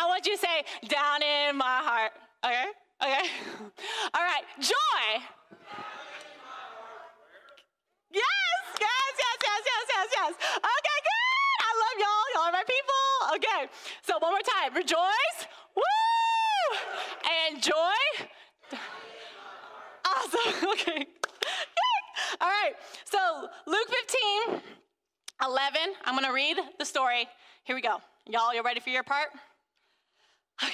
I 0.02 0.06
want 0.08 0.26
you 0.26 0.36
to 0.36 0.42
say 0.42 0.64
down 0.88 1.22
in 1.22 1.58
my 1.58 1.80
heart. 1.84 2.12
Okay, 2.44 2.66
okay. 3.02 3.28
All 4.14 4.24
right, 4.24 4.44
joy. 4.60 5.24
Yes, 8.12 8.24
yes, 8.80 9.12
yes, 9.20 9.38
yes, 9.40 9.62
yes, 9.66 9.86
yes, 9.88 10.08
yes. 10.12 10.34
Okay, 10.58 11.00
good. 11.00 11.60
I 11.64 11.72
love 11.80 11.96
y'all. 12.04 12.26
Y'all 12.34 12.48
are 12.50 12.52
my 12.52 12.66
people. 12.68 13.06
Okay, 13.36 13.72
so 14.04 14.20
one. 14.72 14.78
Rejoice. 14.78 15.48
Woo! 15.76 16.78
And 17.50 17.62
joy. 17.62 18.28
Awesome. 20.06 20.68
Okay. 20.72 21.06
All 22.40 22.48
right. 22.48 22.74
So 23.06 23.18
Luke 23.68 23.88
15, 24.50 24.62
11. 25.46 25.82
I'm 26.06 26.16
going 26.16 26.26
to 26.26 26.34
read 26.34 26.58
the 26.80 26.86
story. 26.86 27.28
Here 27.64 27.76
we 27.76 27.82
go. 27.82 27.98
Y'all, 28.28 28.54
you 28.54 28.64
ready 28.64 28.80
for 28.80 28.90
your 28.90 29.04
part? 29.04 29.30
Okay. 30.64 30.74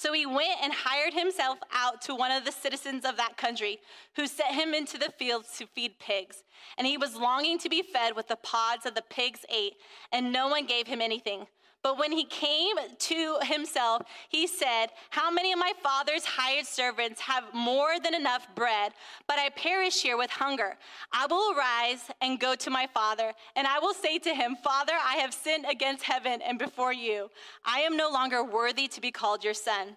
So 0.00 0.14
he 0.14 0.24
went 0.24 0.62
and 0.62 0.72
hired 0.72 1.12
himself 1.12 1.58
out 1.70 2.00
to 2.06 2.14
one 2.14 2.32
of 2.32 2.46
the 2.46 2.52
citizens 2.52 3.04
of 3.04 3.18
that 3.18 3.36
country, 3.36 3.80
who 4.16 4.26
sent 4.26 4.54
him 4.54 4.72
into 4.72 4.96
the 4.96 5.12
fields 5.18 5.58
to 5.58 5.66
feed 5.66 5.98
pigs. 5.98 6.42
And 6.78 6.86
he 6.86 6.96
was 6.96 7.16
longing 7.16 7.58
to 7.58 7.68
be 7.68 7.82
fed 7.82 8.16
with 8.16 8.26
the 8.26 8.36
pods 8.36 8.84
that 8.84 8.94
the 8.94 9.04
pigs 9.10 9.44
ate, 9.50 9.74
and 10.10 10.32
no 10.32 10.48
one 10.48 10.64
gave 10.64 10.86
him 10.86 11.02
anything. 11.02 11.46
But 11.82 11.98
when 11.98 12.12
he 12.12 12.24
came 12.24 12.76
to 12.98 13.38
himself, 13.42 14.02
he 14.28 14.46
said, 14.46 14.88
How 15.08 15.30
many 15.30 15.52
of 15.52 15.58
my 15.58 15.72
father's 15.82 16.24
hired 16.24 16.66
servants 16.66 17.20
have 17.22 17.44
more 17.54 17.98
than 18.02 18.14
enough 18.14 18.46
bread, 18.54 18.92
but 19.26 19.38
I 19.38 19.48
perish 19.48 20.02
here 20.02 20.18
with 20.18 20.30
hunger? 20.30 20.76
I 21.12 21.26
will 21.26 21.56
arise 21.56 22.10
and 22.20 22.38
go 22.38 22.54
to 22.54 22.70
my 22.70 22.86
father, 22.92 23.32
and 23.56 23.66
I 23.66 23.78
will 23.78 23.94
say 23.94 24.18
to 24.18 24.34
him, 24.34 24.56
Father, 24.62 24.92
I 24.92 25.16
have 25.16 25.32
sinned 25.32 25.64
against 25.68 26.04
heaven 26.04 26.42
and 26.42 26.58
before 26.58 26.92
you. 26.92 27.30
I 27.64 27.80
am 27.80 27.96
no 27.96 28.10
longer 28.10 28.44
worthy 28.44 28.86
to 28.88 29.00
be 29.00 29.10
called 29.10 29.42
your 29.42 29.54
son. 29.54 29.96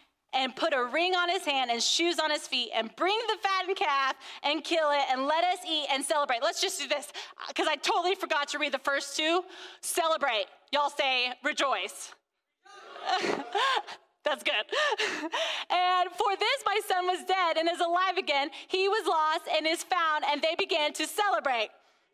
and 0.33 0.55
put 0.55 0.73
a 0.73 0.83
ring 0.85 1.13
on 1.13 1.29
his 1.29 1.45
hand 1.45 1.71
and 1.71 1.81
shoes 1.81 2.19
on 2.19 2.31
his 2.31 2.47
feet 2.47 2.69
and 2.73 2.95
bring 2.95 3.17
the 3.27 3.37
fattened 3.41 3.77
calf 3.77 4.15
and 4.43 4.63
kill 4.63 4.91
it 4.91 5.03
and 5.11 5.25
let 5.25 5.43
us 5.43 5.59
eat 5.69 5.87
and 5.91 6.03
celebrate. 6.03 6.41
Let's 6.41 6.61
just 6.61 6.79
do 6.79 6.87
this 6.87 7.11
because 7.47 7.67
I 7.67 7.75
totally 7.75 8.15
forgot 8.15 8.47
to 8.49 8.59
read 8.59 8.71
the 8.71 8.79
first 8.79 9.17
two. 9.17 9.43
Celebrate. 9.81 10.45
Y'all 10.71 10.89
say 10.89 11.33
rejoice. 11.43 12.13
That's 14.23 14.43
good. 14.43 14.53
and 15.69 16.09
for 16.11 16.35
this, 16.37 16.63
my 16.65 16.79
son 16.87 17.07
was 17.07 17.25
dead 17.27 17.57
and 17.57 17.67
is 17.69 17.79
alive 17.79 18.17
again. 18.17 18.49
He 18.67 18.87
was 18.87 19.07
lost 19.07 19.41
and 19.55 19.65
is 19.65 19.83
found, 19.83 20.25
and 20.29 20.41
they 20.41 20.55
began 20.57 20.93
to 20.93 21.07
celebrate. 21.07 21.69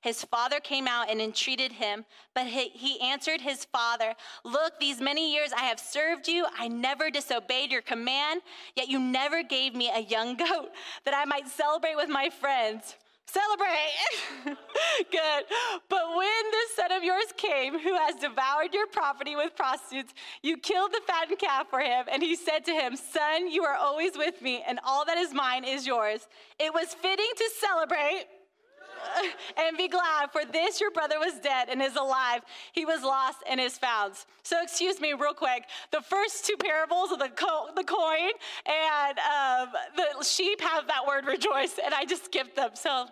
His 0.00 0.22
father 0.24 0.60
came 0.60 0.86
out 0.86 1.10
and 1.10 1.20
entreated 1.20 1.72
him, 1.72 2.04
but 2.34 2.46
he, 2.46 3.00
answered 3.00 3.40
his 3.40 3.64
father, 3.64 4.14
Look, 4.44 4.78
these 4.78 5.00
many 5.00 5.32
years 5.32 5.52
I 5.52 5.62
have 5.62 5.80
served 5.80 6.28
you. 6.28 6.46
I 6.56 6.68
never 6.68 7.10
disobeyed 7.10 7.72
your 7.72 7.82
command, 7.82 8.42
yet 8.76 8.88
you 8.88 9.00
never 9.00 9.42
gave 9.42 9.74
me 9.74 9.90
a 9.90 10.00
young 10.00 10.36
goat 10.36 10.70
that 11.04 11.14
I 11.14 11.24
might 11.24 11.48
celebrate 11.48 11.96
with 11.96 12.08
my 12.08 12.30
friends. 12.30 12.94
Celebrate. 13.26 14.56
Good. 15.10 15.44
But 15.90 16.16
when 16.16 16.50
this 16.50 16.76
son 16.76 16.92
of 16.92 17.04
yours 17.04 17.26
came, 17.36 17.78
who 17.78 17.94
has 17.94 18.14
devoured 18.14 18.72
your 18.72 18.86
property 18.86 19.36
with 19.36 19.54
prostitutes, 19.54 20.14
you 20.42 20.56
killed 20.56 20.92
the 20.92 21.00
fattened 21.06 21.38
calf 21.38 21.68
for 21.68 21.80
him. 21.80 22.06
And 22.10 22.22
he 22.22 22.36
said 22.36 22.64
to 22.64 22.72
him, 22.72 22.96
Son, 22.96 23.50
you 23.50 23.64
are 23.64 23.76
always 23.76 24.16
with 24.16 24.40
me, 24.40 24.64
and 24.66 24.80
all 24.82 25.04
that 25.04 25.18
is 25.18 25.34
mine 25.34 25.64
is 25.64 25.86
yours. 25.86 26.26
It 26.58 26.72
was 26.72 26.94
fitting 26.94 27.30
to 27.36 27.50
celebrate 27.60 28.24
and 29.56 29.76
be 29.76 29.88
glad, 29.88 30.30
for 30.32 30.44
this 30.44 30.80
your 30.80 30.90
brother 30.90 31.18
was 31.18 31.34
dead 31.40 31.68
and 31.68 31.82
is 31.82 31.96
alive. 31.96 32.42
He 32.72 32.84
was 32.84 33.02
lost 33.02 33.38
and 33.48 33.60
is 33.60 33.78
found. 33.78 34.14
So, 34.42 34.62
excuse 34.62 35.00
me, 35.00 35.12
real 35.12 35.34
quick. 35.34 35.64
The 35.90 36.00
first 36.02 36.46
two 36.46 36.56
parables 36.56 37.12
of 37.12 37.18
the, 37.18 37.28
co- 37.28 37.68
the 37.74 37.84
coin 37.84 38.30
and 38.66 39.18
um, 39.18 39.68
the 39.96 40.24
sheep 40.24 40.60
have 40.60 40.86
that 40.86 41.06
word 41.06 41.26
rejoice, 41.26 41.78
and 41.84 41.94
I 41.94 42.04
just 42.04 42.26
skipped 42.26 42.56
them. 42.56 42.70
So, 42.74 43.06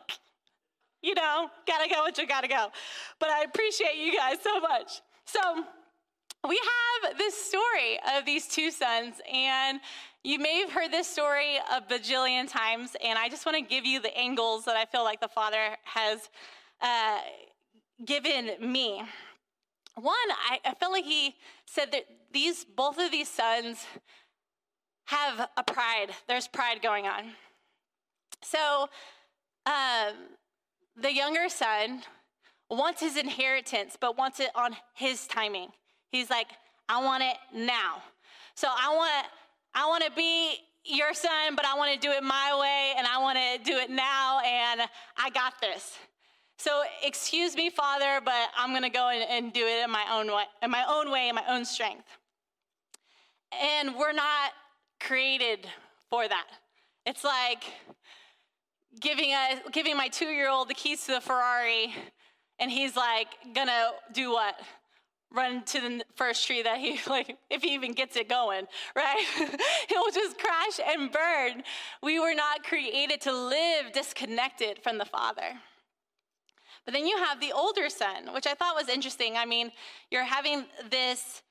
you 1.03 1.15
know, 1.15 1.49
gotta 1.67 1.89
go 1.89 2.03
what 2.03 2.19
you 2.19 2.27
gotta 2.27 2.49
go. 2.49 2.69
But 3.19 3.31
I 3.31 3.43
appreciate 3.43 3.97
you 3.97 4.17
guys 4.17 4.39
so 4.43 4.61
much. 4.61 5.01
So, 5.25 5.65
we 6.49 6.61
have 7.03 7.19
this 7.19 7.35
story 7.35 7.99
of 8.17 8.25
these 8.25 8.47
two 8.47 8.71
sons, 8.71 9.21
and 9.33 9.81
you 10.23 10.39
may 10.39 10.61
have 10.61 10.73
heard 10.73 10.91
this 10.91 11.09
story 11.09 11.57
a 11.73 11.81
bajillion 11.81 12.51
times, 12.51 12.97
and 13.03 13.19
I 13.19 13.29
just 13.29 13.47
want 13.47 13.57
to 13.57 13.63
give 13.63 13.85
you 13.85 14.01
the 14.01 14.17
angles 14.17 14.65
that 14.65 14.77
I 14.77 14.85
feel 14.85 15.05
like 15.05 15.21
the 15.21 15.29
Father 15.29 15.77
has 15.85 16.29
uh, 16.81 17.19
given 18.05 18.51
me. 18.61 19.03
One, 19.95 20.15
I, 20.51 20.59
I 20.65 20.75
felt 20.75 20.93
like 20.93 21.05
he 21.05 21.35
said 21.65 21.93
that 21.93 22.05
these 22.33 22.65
both 22.65 22.99
of 22.99 23.11
these 23.11 23.29
sons 23.29 23.87
have 25.07 25.49
a 25.57 25.63
pride. 25.63 26.09
There's 26.29 26.49
pride 26.49 26.83
going 26.83 27.07
on. 27.07 27.33
So, 28.43 28.89
um, 29.65 30.15
the 31.01 31.13
younger 31.13 31.49
son 31.49 32.03
wants 32.71 33.01
his 33.01 33.17
inheritance, 33.17 33.97
but 33.99 34.19
wants 34.19 34.41
it 34.41 34.51
on 34.55 34.77
his 34.95 35.27
timing. 35.27 35.69
He's 36.11 36.31
like, 36.31 36.49
I 36.89 37.03
want 37.03 37.23
it 37.23 37.37
now. 37.55 38.03
So 38.55 38.69
I 38.69 38.95
want 38.95 39.27
I 39.75 39.87
want 39.87 40.05
to 40.05 40.11
be 40.13 40.57
your 40.85 41.13
son, 41.13 41.57
but 41.57 41.67
I 41.67 41.77
want 41.77 41.93
to 41.93 41.99
do 41.99 42.13
it 42.13 42.23
my 42.23 42.57
way 42.59 42.95
and 42.97 43.07
I 43.07 43.19
want 43.19 43.37
to 43.37 43.71
do 43.71 43.77
it 43.77 43.91
now 43.91 44.41
and 44.41 44.81
I 45.17 45.31
got 45.31 45.61
this. 45.61 45.99
So 46.59 46.83
excuse 47.03 47.55
me, 47.55 47.69
Father, 47.69 48.21
but 48.25 48.49
I'm 48.57 48.71
going 48.71 48.83
to 48.83 48.89
go 48.89 49.11
and, 49.11 49.29
and 49.29 49.53
do 49.53 49.67
it 49.67 49.85
in 49.85 49.91
my 49.91 50.05
own 50.11 50.29
way, 50.29 50.45
in 50.63 50.71
my 50.71 50.85
own 50.89 51.11
way, 51.11 51.29
in 51.29 51.35
my 51.35 51.45
own 51.49 51.65
strength. 51.65 52.07
And 53.53 53.95
we're 53.95 54.13
not 54.13 54.53
created 55.01 55.67
for 56.09 56.27
that. 56.27 56.47
It's 57.05 57.25
like 57.25 57.65
giving 59.01 59.33
a, 59.33 59.61
giving 59.71 59.97
my 59.97 60.09
two-year-old 60.09 60.69
the 60.69 60.75
keys 60.75 61.05
to 61.07 61.13
the 61.13 61.21
Ferrari, 61.21 61.95
and 62.59 62.71
he's 62.71 62.97
like 62.97 63.29
gonna 63.55 63.91
do 64.13 64.33
what? 64.33 64.59
Run 65.33 65.65
to 65.65 65.81
the 65.81 66.05
first 66.15 66.47
tree 66.47 66.63
that 66.63 66.79
he 66.79 67.01
like, 67.09 67.37
if 67.51 67.63
he 67.63 67.75
even 67.75 67.93
gets 67.93 68.17
it 68.17 68.29
going, 68.29 68.67
right? 68.95 69.25
He'll 69.89 70.11
just 70.13 70.39
crash 70.39 70.81
and 70.87 71.11
burn. 71.11 71.63
We 72.03 72.21
were 72.21 72.35
not 72.35 72.65
created 72.65 73.21
to 73.23 73.33
live 73.33 73.93
disconnected 73.93 74.81
from 74.83 74.99
the 74.99 75.05
Father. 75.05 75.61
But 76.85 76.95
then 76.95 77.07
you 77.07 77.19
have 77.19 77.41
the 77.41 77.53
older 77.53 77.89
son, 77.89 78.33
which 78.33 78.47
I 78.47 78.55
thought 78.55 78.77
was 78.77 78.89
interesting. 78.89 79.37
I 79.37 79.45
mean, 79.45 79.73
you're 80.11 80.25
having 80.25 80.67
this 80.89 81.43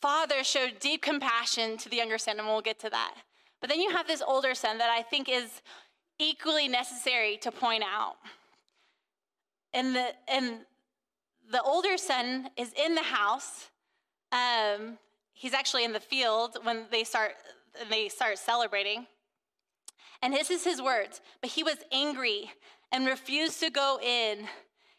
father 0.00 0.44
show 0.44 0.68
deep 0.80 1.02
compassion 1.02 1.76
to 1.78 1.88
the 1.88 1.96
younger 1.96 2.18
son, 2.18 2.38
and 2.38 2.46
we'll 2.46 2.60
get 2.60 2.78
to 2.80 2.90
that. 2.90 3.14
But 3.60 3.68
then 3.68 3.80
you 3.80 3.90
have 3.90 4.06
this 4.06 4.22
older 4.26 4.54
son 4.54 4.78
that 4.78 4.90
I 4.90 5.02
think 5.02 5.28
is 5.28 5.62
equally 6.18 6.68
necessary 6.68 7.36
to 7.38 7.50
point 7.50 7.82
out. 7.84 8.16
And 9.74 9.94
the, 9.96 10.08
and 10.28 10.60
the 11.50 11.62
older 11.62 11.96
son 11.96 12.50
is 12.56 12.72
in 12.72 12.94
the 12.94 13.02
house. 13.02 13.68
Um, 14.30 14.98
he's 15.32 15.54
actually 15.54 15.84
in 15.84 15.92
the 15.92 16.00
field 16.00 16.58
when 16.62 16.86
they 16.90 17.04
start, 17.04 17.32
they 17.90 18.08
start 18.08 18.38
celebrating. 18.38 19.06
And 20.22 20.32
this 20.32 20.50
is 20.50 20.64
his 20.64 20.80
words. 20.80 21.20
But 21.40 21.50
he 21.50 21.62
was 21.62 21.76
angry 21.90 22.50
and 22.92 23.06
refused 23.06 23.60
to 23.60 23.70
go 23.70 23.98
in. 24.02 24.46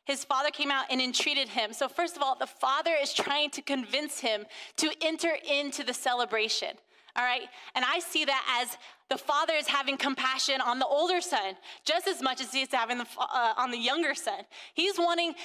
His 0.05 0.25
father 0.25 0.49
came 0.49 0.69
out 0.69 0.85
and 0.91 1.01
entreated 1.01 1.47
him. 1.47 1.71
So, 1.71 1.87
first 1.87 2.17
of 2.17 2.23
all, 2.23 2.35
the 2.37 2.47
father 2.47 2.91
is 3.01 3.13
trying 3.13 3.51
to 3.51 3.61
convince 3.61 4.19
him 4.19 4.45
to 4.77 4.91
enter 5.01 5.37
into 5.49 5.83
the 5.83 5.93
celebration. 5.93 6.75
All 7.15 7.23
right? 7.23 7.43
And 7.75 7.85
I 7.85 7.99
see 7.99 8.25
that 8.25 8.59
as 8.61 8.77
the 9.09 9.17
father 9.17 9.53
is 9.53 9.67
having 9.67 9.97
compassion 9.97 10.59
on 10.61 10.79
the 10.79 10.87
older 10.87 11.21
son 11.21 11.55
just 11.85 12.07
as 12.07 12.21
much 12.21 12.41
as 12.41 12.51
he's 12.51 12.71
having 12.71 12.97
the, 12.97 13.05
uh, 13.19 13.53
on 13.55 13.69
the 13.69 13.77
younger 13.77 14.15
son. 14.15 14.39
He's 14.73 14.97
wanting 14.97 15.35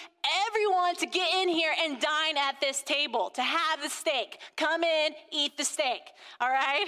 everyone 0.58 0.96
to 0.96 1.06
get 1.06 1.32
in 1.34 1.48
here 1.48 1.72
and 1.82 2.00
dine 2.00 2.36
at 2.36 2.60
this 2.60 2.82
table, 2.82 3.30
to 3.30 3.42
have 3.42 3.82
the 3.82 3.88
steak. 3.88 4.38
Come 4.56 4.82
in, 4.82 5.12
eat 5.30 5.56
the 5.56 5.64
steak. 5.64 6.00
All 6.40 6.48
right? 6.48 6.86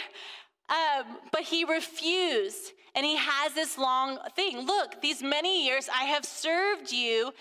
Um, 0.68 1.18
but 1.32 1.42
he 1.42 1.64
refused. 1.64 2.72
And 2.94 3.06
he 3.06 3.16
has 3.16 3.52
this 3.54 3.78
long 3.78 4.18
thing. 4.34 4.66
Look, 4.66 5.00
these 5.00 5.22
many 5.22 5.64
years 5.64 5.88
I 5.88 6.04
have 6.04 6.24
served 6.24 6.90
you, 6.90 7.32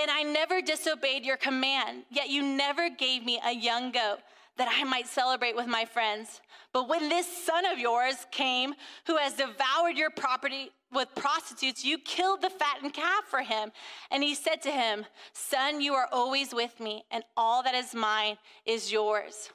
and 0.00 0.10
I 0.10 0.22
never 0.22 0.60
disobeyed 0.60 1.24
your 1.24 1.38
command, 1.38 2.02
yet 2.10 2.28
you 2.28 2.42
never 2.42 2.90
gave 2.90 3.24
me 3.24 3.40
a 3.44 3.52
young 3.52 3.92
goat 3.92 4.18
that 4.58 4.68
I 4.70 4.84
might 4.84 5.06
celebrate 5.06 5.56
with 5.56 5.66
my 5.66 5.86
friends. 5.86 6.42
But 6.74 6.88
when 6.88 7.08
this 7.08 7.26
son 7.26 7.64
of 7.64 7.78
yours 7.78 8.26
came, 8.30 8.74
who 9.06 9.16
has 9.16 9.32
devoured 9.32 9.96
your 9.96 10.10
property 10.10 10.70
with 10.92 11.14
prostitutes, 11.14 11.84
you 11.84 11.98
killed 11.98 12.42
the 12.42 12.50
fattened 12.50 12.94
calf 12.94 13.24
for 13.28 13.42
him. 13.42 13.70
And 14.10 14.22
he 14.22 14.34
said 14.34 14.62
to 14.62 14.70
him, 14.70 15.06
Son, 15.32 15.80
you 15.80 15.94
are 15.94 16.08
always 16.12 16.52
with 16.52 16.80
me, 16.80 17.04
and 17.10 17.22
all 17.36 17.62
that 17.62 17.74
is 17.74 17.94
mine 17.94 18.38
is 18.66 18.90
yours. 18.90 19.50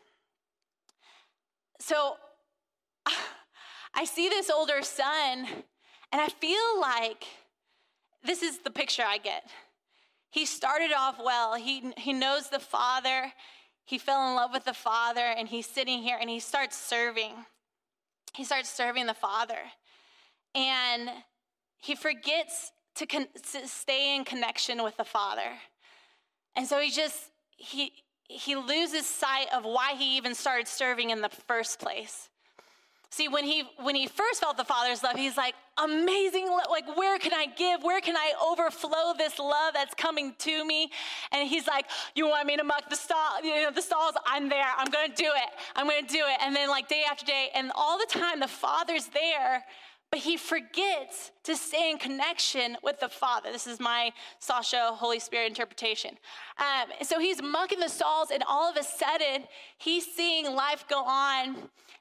So 1.80 2.16
I 3.94 4.06
see 4.06 4.30
this 4.30 4.50
older 4.50 4.82
son, 4.82 5.48
and 6.12 6.22
I 6.22 6.28
feel 6.28 6.80
like 6.80 7.26
this 8.24 8.42
is 8.42 8.60
the 8.60 8.72
picture 8.72 9.04
I 9.06 9.18
get. 9.18 9.50
He 10.32 10.46
started 10.46 10.92
off 10.92 11.16
well, 11.24 11.56
he, 11.56 11.94
he 11.98 12.12
knows 12.12 12.50
the 12.50 12.60
father, 12.60 13.32
he 13.86 13.98
fell 14.00 14.28
in 14.30 14.36
love 14.36 14.52
with 14.52 14.66
the 14.66 14.74
father, 14.74 15.22
and 15.22 15.48
he's 15.48 15.68
sitting 15.68 16.02
here 16.02 16.18
and 16.20 16.30
he 16.30 16.40
starts 16.40 16.76
serving. 16.76 17.34
He 18.34 18.44
starts 18.44 18.70
serving 18.70 19.06
the 19.06 19.14
father. 19.14 19.60
And 20.56 21.10
he 21.78 21.96
forgets 21.96 22.72
to, 22.96 23.06
con- 23.06 23.28
to 23.52 23.68
stay 23.68 24.16
in 24.16 24.24
connection 24.24 24.84
with 24.84 24.98
the 24.98 25.04
father. 25.04 25.52
And 26.56 26.66
so 26.66 26.80
he 26.80 26.90
just, 26.90 27.32
he, 27.50 27.92
he 28.24 28.56
loses 28.56 29.06
sight 29.06 29.48
of 29.54 29.66
why 29.66 29.94
he 29.98 30.18
even 30.18 30.34
started 30.34 30.68
serving 30.68 31.10
in 31.10 31.22
the 31.22 31.30
first 31.30 31.80
place. 31.80 32.30
See, 33.16 33.30
when 33.30 33.46
he 33.46 33.64
when 33.78 33.96
he 33.96 34.08
first 34.08 34.42
felt 34.42 34.58
the 34.58 34.66
Father's 34.66 35.02
love, 35.02 35.16
he's 35.16 35.38
like, 35.38 35.54
amazing, 35.78 36.50
like 36.70 36.98
where 36.98 37.18
can 37.18 37.34
I 37.34 37.46
give? 37.46 37.82
Where 37.82 38.02
can 38.02 38.18
I 38.18 38.34
overflow 38.46 39.14
this 39.18 39.40
love 39.40 39.74
that's 39.74 39.94
coming 39.94 40.36
to 40.40 40.66
me? 40.66 40.92
And 41.32 41.48
he's 41.48 41.66
like, 41.66 41.86
you 42.14 42.28
want 42.28 42.46
me 42.46 42.58
to 42.58 42.66
muck 42.66 42.90
the 42.90 42.98
stall, 42.98 43.42
you 43.42 43.56
know, 43.64 43.72
the 43.72 43.82
stalls? 43.82 44.16
I'm 44.28 44.50
there. 44.50 44.68
I'm 44.78 44.92
gonna 44.92 45.16
do 45.16 45.24
it. 45.28 45.50
I'm 45.78 45.88
gonna 45.88 46.02
do 46.06 46.26
it. 46.28 46.40
And 46.42 46.54
then 46.54 46.68
like 46.70 46.90
day 46.90 47.04
after 47.10 47.26
day, 47.26 47.52
and 47.56 47.72
all 47.74 47.98
the 47.98 48.08
time 48.08 48.42
the 48.42 48.50
Father's 48.50 49.06
there, 49.06 49.64
but 50.16 50.24
he 50.24 50.38
forgets 50.38 51.32
to 51.44 51.58
stay 51.58 51.92
in 51.92 51.98
connection 51.98 52.78
with 52.82 52.98
the 53.02 53.10
Father. 53.10 53.52
This 53.52 53.68
is 53.68 53.82
my 53.82 54.14
Sasha 54.40 54.92
Holy 54.94 55.20
Spirit 55.20 55.48
interpretation. 55.50 56.12
Um, 56.58 57.06
so 57.06 57.20
he's 57.20 57.44
mucking 57.44 57.82
the 57.82 57.90
stalls, 57.90 58.32
and 58.32 58.42
all 58.48 58.72
of 58.72 58.78
a 58.78 58.84
sudden, 58.84 59.46
he's 59.78 60.06
seeing 60.06 60.56
life 60.56 60.86
go 60.90 61.04
on, 61.04 61.58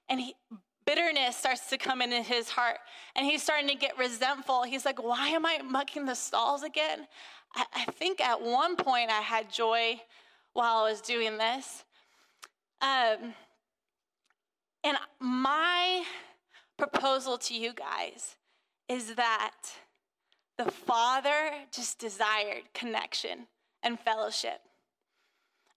and 0.08 0.20
he, 0.20 0.36
bitterness 0.86 1.34
starts 1.34 1.68
to 1.70 1.76
come 1.76 2.00
into 2.00 2.22
his 2.22 2.48
heart 2.48 2.76
and 3.16 3.26
he's 3.26 3.42
starting 3.42 3.66
to 3.66 3.74
get 3.74 3.98
resentful. 3.98 4.62
He's 4.62 4.84
like, 4.84 5.02
Why 5.02 5.30
am 5.30 5.44
I 5.44 5.58
mucking 5.64 6.04
the 6.04 6.14
stalls 6.14 6.62
again? 6.62 7.08
I, 7.56 7.64
I 7.74 7.84
think 7.86 8.20
at 8.20 8.40
one 8.40 8.76
point 8.76 9.10
I 9.10 9.22
had 9.22 9.52
joy 9.52 10.00
while 10.52 10.84
I 10.84 10.88
was 10.88 11.00
doing 11.00 11.36
this. 11.36 11.82
Um, 12.80 13.34
and 14.84 14.98
my 15.18 16.04
proposal 16.76 17.38
to 17.38 17.54
you 17.54 17.72
guys 17.72 18.36
is 18.88 19.14
that 19.14 19.54
the 20.58 20.70
Father 20.70 21.50
just 21.72 21.98
desired 21.98 22.62
connection 22.74 23.46
and 23.82 23.98
fellowship. 23.98 24.60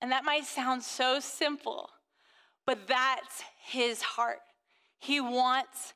And 0.01 0.11
that 0.11 0.23
might 0.23 0.45
sound 0.45 0.83
so 0.83 1.19
simple, 1.19 1.89
but 2.65 2.87
that's 2.87 3.43
his 3.65 4.01
heart. 4.01 4.39
He 4.99 5.19
wants 5.19 5.93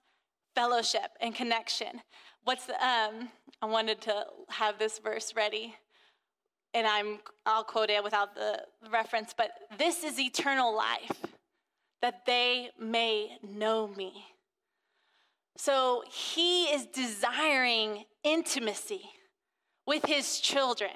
fellowship 0.55 1.11
and 1.19 1.35
connection. 1.35 2.01
What's 2.43 2.65
the, 2.65 2.73
um, 2.73 3.29
I 3.61 3.67
wanted 3.67 4.01
to 4.01 4.25
have 4.49 4.79
this 4.79 4.97
verse 4.97 5.33
ready, 5.35 5.75
and 6.73 6.87
I'm 6.87 7.19
I'll 7.45 7.63
quote 7.63 7.89
it 7.89 8.03
without 8.03 8.33
the 8.33 8.63
reference, 8.91 9.33
but 9.35 9.51
this 9.77 10.03
is 10.03 10.19
eternal 10.19 10.75
life, 10.75 11.21
that 12.01 12.25
they 12.25 12.69
may 12.79 13.37
know 13.47 13.87
me. 13.87 14.25
So 15.57 16.03
he 16.09 16.65
is 16.65 16.85
desiring 16.87 18.05
intimacy 18.23 19.01
with 19.85 20.05
his 20.05 20.39
children. 20.39 20.91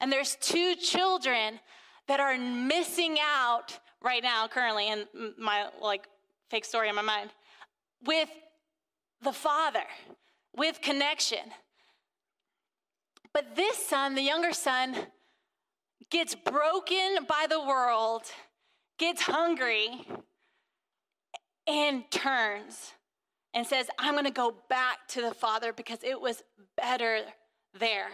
And 0.00 0.10
there's 0.10 0.36
two 0.40 0.74
children 0.76 1.60
that 2.08 2.20
are 2.20 2.36
missing 2.38 3.18
out 3.22 3.78
right 4.02 4.22
now 4.22 4.48
currently 4.48 4.88
in 4.88 5.06
my 5.38 5.68
like 5.80 6.06
fake 6.48 6.64
story 6.64 6.88
in 6.88 6.94
my 6.94 7.02
mind 7.02 7.30
with 8.04 8.30
the 9.22 9.32
Father, 9.32 9.84
with 10.56 10.80
connection. 10.80 11.52
But 13.32 13.54
this 13.54 13.76
son, 13.76 14.14
the 14.14 14.22
younger 14.22 14.52
son, 14.52 14.96
gets 16.10 16.34
broken 16.34 17.18
by 17.28 17.46
the 17.48 17.60
world, 17.60 18.22
gets 18.98 19.22
hungry, 19.22 20.06
and 21.66 22.10
turns 22.10 22.94
and 23.54 23.66
says, 23.66 23.86
I'm 23.98 24.14
going 24.14 24.24
to 24.24 24.30
go 24.30 24.54
back 24.68 25.08
to 25.08 25.20
the 25.20 25.34
Father 25.34 25.72
because 25.72 25.98
it 26.02 26.20
was 26.20 26.42
better 26.76 27.20
there. 27.78 28.08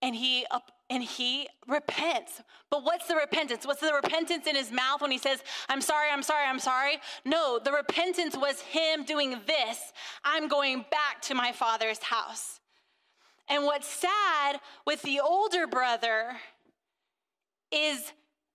And 0.00 0.14
he 0.16 0.46
and 0.90 1.02
he 1.02 1.48
repents. 1.66 2.42
But 2.70 2.84
what's 2.84 3.06
the 3.06 3.14
repentance? 3.14 3.66
What's 3.66 3.80
the 3.80 3.94
repentance 3.94 4.46
in 4.46 4.56
his 4.56 4.70
mouth 4.70 5.00
when 5.00 5.10
he 5.10 5.16
says, 5.16 5.42
I'm 5.68 5.80
sorry, 5.80 6.10
I'm 6.12 6.22
sorry, 6.22 6.44
I'm 6.46 6.58
sorry? 6.58 6.98
No, 7.24 7.58
the 7.58 7.72
repentance 7.72 8.36
was 8.36 8.60
him 8.60 9.04
doing 9.04 9.40
this 9.46 9.92
I'm 10.24 10.48
going 10.48 10.84
back 10.90 11.22
to 11.22 11.34
my 11.34 11.52
father's 11.52 12.02
house. 12.02 12.60
And 13.48 13.64
what's 13.64 13.88
sad 13.88 14.60
with 14.86 15.00
the 15.02 15.20
older 15.20 15.66
brother 15.66 16.32
is 17.70 18.12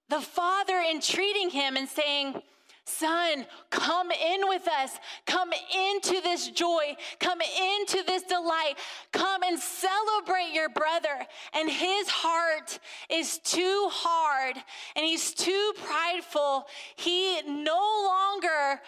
the 0.10 0.22
father 0.22 0.80
entreating 0.80 1.50
him 1.50 1.76
and 1.76 1.88
saying, 1.90 2.42
Son, 2.88 3.46
come 3.70 4.12
in 4.12 4.48
with 4.48 4.66
us. 4.68 4.92
Come 5.26 5.52
into 5.76 6.22
this 6.22 6.48
joy. 6.48 6.96
Come 7.20 7.40
into 7.42 8.02
this 8.08 8.24
delight. 8.24 8.76
Come 9.12 9.44
and 9.44 9.60
celebrate 9.60 10.54
your 10.54 10.70
brother. 10.70 11.28
And 11.54 11.70
his 11.70 12.08
heart 12.08 12.80
is 13.10 13.40
too 13.40 13.90
hard 13.92 14.56
and 14.96 15.06
he's 15.06 15.34
too 15.34 15.74
prideful. 15.84 16.66
He 16.96 17.42
no 17.42 18.06
longer 18.06 18.82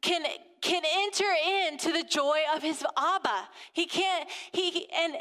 can 0.00 0.22
can 0.60 0.82
enter 0.84 1.24
into 1.66 1.90
the 1.90 2.04
joy 2.04 2.40
of 2.54 2.62
his 2.62 2.84
Abba. 2.96 3.48
He 3.72 3.86
can't, 3.86 4.28
he, 4.52 4.86
and 4.94 5.16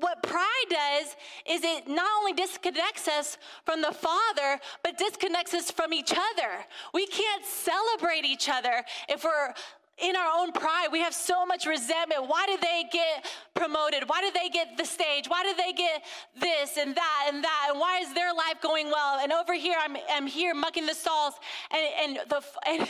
what 0.00 0.22
pride 0.22 0.68
does 0.68 1.16
is 1.46 1.62
it 1.62 1.88
not 1.88 2.06
only 2.18 2.32
disconnects 2.32 3.08
us 3.08 3.38
from 3.64 3.80
the 3.80 3.92
Father, 3.92 4.58
but 4.82 4.98
disconnects 4.98 5.54
us 5.54 5.70
from 5.70 5.92
each 5.92 6.12
other. 6.12 6.64
We 6.92 7.06
can't 7.06 7.44
celebrate 7.44 8.24
each 8.24 8.48
other 8.48 8.84
if 9.08 9.24
we're 9.24 9.54
in 9.98 10.16
our 10.16 10.40
own 10.40 10.52
pride. 10.52 10.88
We 10.90 11.00
have 11.00 11.14
so 11.14 11.46
much 11.46 11.66
resentment. 11.66 12.26
Why 12.26 12.46
did 12.46 12.60
they 12.60 12.84
get 12.92 13.26
promoted? 13.54 14.04
Why 14.08 14.20
did 14.20 14.34
they 14.34 14.48
get 14.48 14.76
the 14.76 14.84
stage? 14.84 15.26
Why 15.28 15.42
did 15.44 15.56
they 15.56 15.72
get 15.72 16.04
this 16.40 16.76
and 16.76 16.94
that 16.96 17.30
and 17.32 17.44
that? 17.44 17.68
And 17.70 17.78
why 17.78 18.00
is 18.00 18.12
their 18.12 18.34
life 18.34 18.60
going 18.60 18.88
well? 18.88 19.20
And 19.20 19.32
over 19.32 19.54
here, 19.54 19.76
I'm, 19.80 19.96
I'm 20.10 20.26
here 20.26 20.54
mucking 20.54 20.86
the 20.86 20.94
stalls. 20.94 21.34
And, 21.70 22.18
and, 22.18 22.28
the, 22.28 22.42
and, 22.66 22.88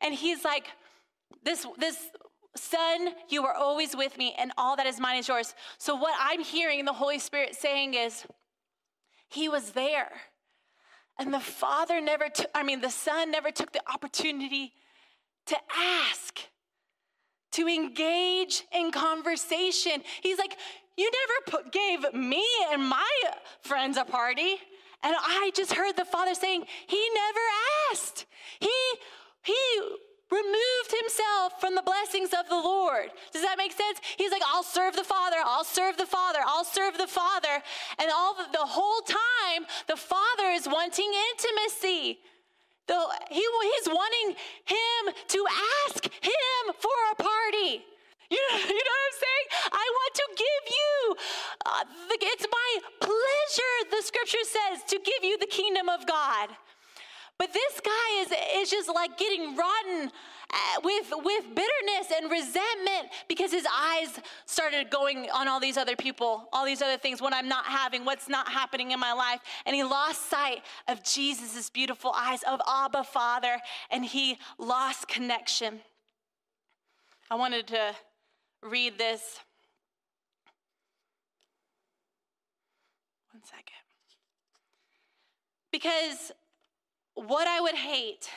and 0.00 0.14
he's 0.14 0.44
like, 0.44 0.66
this, 1.44 1.66
this 1.78 1.96
Son, 2.56 3.10
you 3.28 3.44
are 3.46 3.54
always 3.54 3.96
with 3.96 4.18
me, 4.18 4.34
and 4.38 4.50
all 4.58 4.76
that 4.76 4.86
is 4.86 4.98
mine 4.98 5.18
is 5.18 5.28
yours. 5.28 5.54
So, 5.78 5.94
what 5.94 6.14
I'm 6.18 6.42
hearing 6.42 6.84
the 6.84 6.92
Holy 6.92 7.18
Spirit 7.18 7.54
saying 7.54 7.94
is, 7.94 8.24
He 9.28 9.48
was 9.48 9.70
there. 9.70 10.10
And 11.18 11.34
the 11.34 11.40
Father 11.40 12.00
never 12.00 12.28
took, 12.28 12.50
I 12.54 12.62
mean, 12.62 12.80
the 12.80 12.90
Son 12.90 13.30
never 13.30 13.50
took 13.50 13.72
the 13.72 13.82
opportunity 13.92 14.72
to 15.46 15.56
ask, 15.76 16.40
to 17.52 17.68
engage 17.68 18.64
in 18.72 18.90
conversation. 18.90 20.02
He's 20.22 20.38
like, 20.38 20.56
You 20.96 21.10
never 21.10 21.62
put, 21.62 21.72
gave 21.72 22.12
me 22.14 22.44
and 22.72 22.82
my 22.82 23.10
friends 23.62 23.96
a 23.96 24.04
party. 24.04 24.56
And 25.02 25.14
I 25.18 25.50
just 25.54 25.72
heard 25.72 25.96
the 25.96 26.04
Father 26.04 26.34
saying, 26.34 26.64
He 26.86 27.10
never 27.14 27.40
asked. 27.92 28.26
He, 28.58 28.70
he 29.44 29.54
removed 30.30 30.90
himself 30.90 31.60
from 31.60 31.74
the 31.74 31.82
blessings 31.82 32.30
of 32.32 32.48
the 32.48 32.56
Lord. 32.56 33.10
Does 33.32 33.42
that 33.42 33.58
make 33.58 33.72
sense? 33.72 34.00
He's 34.16 34.30
like, 34.30 34.42
I'll 34.46 34.62
serve 34.62 34.94
the 34.94 35.04
Father, 35.04 35.36
I'll 35.44 35.64
serve 35.64 35.96
the 35.96 36.06
Father, 36.06 36.38
I'll 36.46 36.64
serve 36.64 36.96
the 36.96 37.06
Father. 37.06 37.62
And 37.98 38.10
all 38.14 38.34
the, 38.34 38.46
the 38.52 38.66
whole 38.66 39.02
time, 39.02 39.66
the 39.88 39.96
Father 39.96 40.50
is 40.54 40.66
wanting 40.66 41.10
intimacy. 41.34 42.18
The, 42.86 42.98
he, 43.30 43.42
he's 43.42 43.88
wanting 43.88 44.36
him 44.66 45.02
to 45.28 45.46
ask 45.86 46.04
him 46.06 46.62
for 46.78 46.98
a 47.12 47.14
party. 47.14 47.84
You 48.30 48.38
know, 48.38 48.58
you 48.70 48.82
know 48.86 48.96
what 48.98 49.08
I'm 49.10 49.18
saying? 49.18 49.46
I 49.72 49.86
want 49.98 50.12
to 50.14 50.26
give 50.38 50.64
you, 50.70 51.16
uh, 51.66 51.84
the, 52.08 52.16
it's 52.22 52.46
my 52.50 52.70
pleasure, 53.00 53.74
the 53.90 54.02
scripture 54.02 54.44
says, 54.46 54.84
to 54.88 54.98
give 55.04 55.22
you 55.22 55.38
the 55.38 55.46
kingdom 55.46 55.88
of 55.88 56.06
God. 56.06 56.50
But 57.40 57.54
this 57.54 57.80
guy 57.80 58.20
is, 58.20 58.32
is 58.58 58.70
just 58.70 58.94
like 58.94 59.16
getting 59.16 59.56
rotten 59.56 60.12
uh, 60.52 60.80
with, 60.84 61.10
with 61.24 61.44
bitterness 61.54 62.12
and 62.14 62.30
resentment 62.30 63.08
because 63.28 63.50
his 63.50 63.66
eyes 63.74 64.20
started 64.44 64.90
going 64.90 65.30
on 65.32 65.48
all 65.48 65.58
these 65.58 65.78
other 65.78 65.96
people, 65.96 66.50
all 66.52 66.66
these 66.66 66.82
other 66.82 66.98
things, 66.98 67.22
what 67.22 67.32
I'm 67.32 67.48
not 67.48 67.64
having, 67.64 68.04
what's 68.04 68.28
not 68.28 68.50
happening 68.50 68.90
in 68.90 69.00
my 69.00 69.14
life. 69.14 69.40
And 69.64 69.74
he 69.74 69.82
lost 69.82 70.28
sight 70.28 70.64
of 70.86 71.02
Jesus' 71.02 71.70
beautiful 71.70 72.12
eyes, 72.14 72.40
of 72.42 72.60
Abba 72.68 73.04
Father, 73.04 73.56
and 73.90 74.04
he 74.04 74.36
lost 74.58 75.08
connection. 75.08 75.80
I 77.30 77.36
wanted 77.36 77.68
to 77.68 77.94
read 78.62 78.98
this. 78.98 79.40
One 83.32 83.42
second. 83.44 83.64
Because 85.72 86.32
what 87.26 87.46
I 87.46 87.60
would 87.60 87.74
hate, 87.74 88.28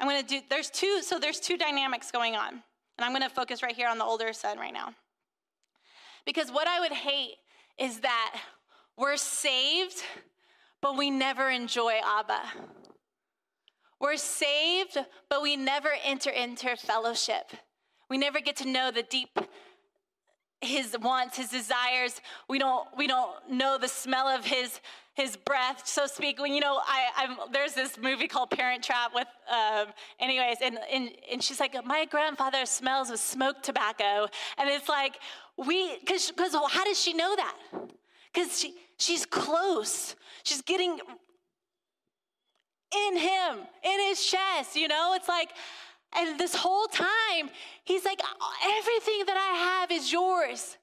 I'm 0.00 0.08
going 0.08 0.22
to 0.22 0.28
do, 0.28 0.40
there's 0.48 0.70
two, 0.70 1.02
so 1.02 1.18
there's 1.18 1.40
two 1.40 1.56
dynamics 1.56 2.10
going 2.10 2.36
on. 2.36 2.62
And 2.98 3.04
I'm 3.04 3.12
going 3.12 3.22
to 3.22 3.34
focus 3.34 3.62
right 3.62 3.74
here 3.74 3.88
on 3.88 3.98
the 3.98 4.04
older 4.04 4.32
son 4.32 4.58
right 4.58 4.72
now. 4.72 4.94
Because 6.24 6.50
what 6.50 6.68
I 6.68 6.80
would 6.80 6.92
hate 6.92 7.36
is 7.78 8.00
that 8.00 8.40
we're 8.96 9.16
saved, 9.16 10.02
but 10.80 10.96
we 10.96 11.10
never 11.10 11.50
enjoy 11.50 12.00
Abba. 12.04 12.40
We're 14.00 14.16
saved, 14.16 14.98
but 15.30 15.42
we 15.42 15.56
never 15.56 15.90
enter 16.04 16.30
into 16.30 16.76
fellowship. 16.76 17.52
We 18.10 18.18
never 18.18 18.40
get 18.40 18.56
to 18.56 18.68
know 18.68 18.90
the 18.90 19.04
deep 19.04 19.38
his 20.62 20.96
wants, 21.00 21.36
his 21.36 21.50
desires. 21.50 22.20
We 22.48 22.58
don't 22.58 22.86
we 22.96 23.06
don't 23.06 23.50
know 23.50 23.78
the 23.78 23.88
smell 23.88 24.28
of 24.28 24.44
his 24.44 24.80
his 25.14 25.36
breath, 25.36 25.86
so 25.86 26.02
to 26.02 26.08
speak. 26.08 26.40
When 26.40 26.54
you 26.54 26.60
know, 26.60 26.80
I, 26.86 27.08
I'm, 27.16 27.52
there's 27.52 27.74
this 27.74 27.98
movie 27.98 28.28
called 28.28 28.50
Parent 28.50 28.82
Trap 28.82 29.12
with, 29.14 29.26
um, 29.50 29.88
anyways, 30.18 30.56
and, 30.62 30.78
and 30.90 31.10
and 31.30 31.42
she's 31.42 31.60
like, 31.60 31.74
my 31.84 32.06
grandfather 32.06 32.64
smells 32.64 33.10
of 33.10 33.18
smoked 33.18 33.62
tobacco, 33.62 34.26
and 34.56 34.70
it's 34.70 34.88
like 34.88 35.18
we, 35.56 35.98
because 36.00 36.32
how 36.70 36.84
does 36.84 37.00
she 37.00 37.12
know 37.12 37.36
that? 37.36 37.56
Because 38.32 38.58
she 38.58 38.74
she's 38.98 39.26
close. 39.26 40.16
She's 40.44 40.62
getting 40.62 40.98
in 43.06 43.16
him, 43.16 43.58
in 43.84 44.00
his 44.08 44.24
chest. 44.24 44.76
You 44.76 44.88
know, 44.88 45.12
it's 45.14 45.28
like. 45.28 45.50
And 46.14 46.38
this 46.38 46.54
whole 46.54 46.86
time, 46.86 47.50
he's 47.84 48.04
like, 48.04 48.20
everything 48.64 49.24
that 49.26 49.36
I 49.36 49.56
have 49.56 49.90
is 49.90 50.12
yours. 50.12 50.76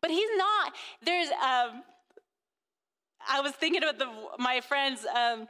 But 0.00 0.10
he's 0.10 0.30
not. 0.36 0.72
There's 1.04 1.28
um, 1.28 1.84
I 3.28 3.40
was 3.40 3.52
thinking 3.52 3.82
about 3.82 3.98
the, 3.98 4.08
my 4.38 4.60
friends 4.60 5.06
um, 5.06 5.48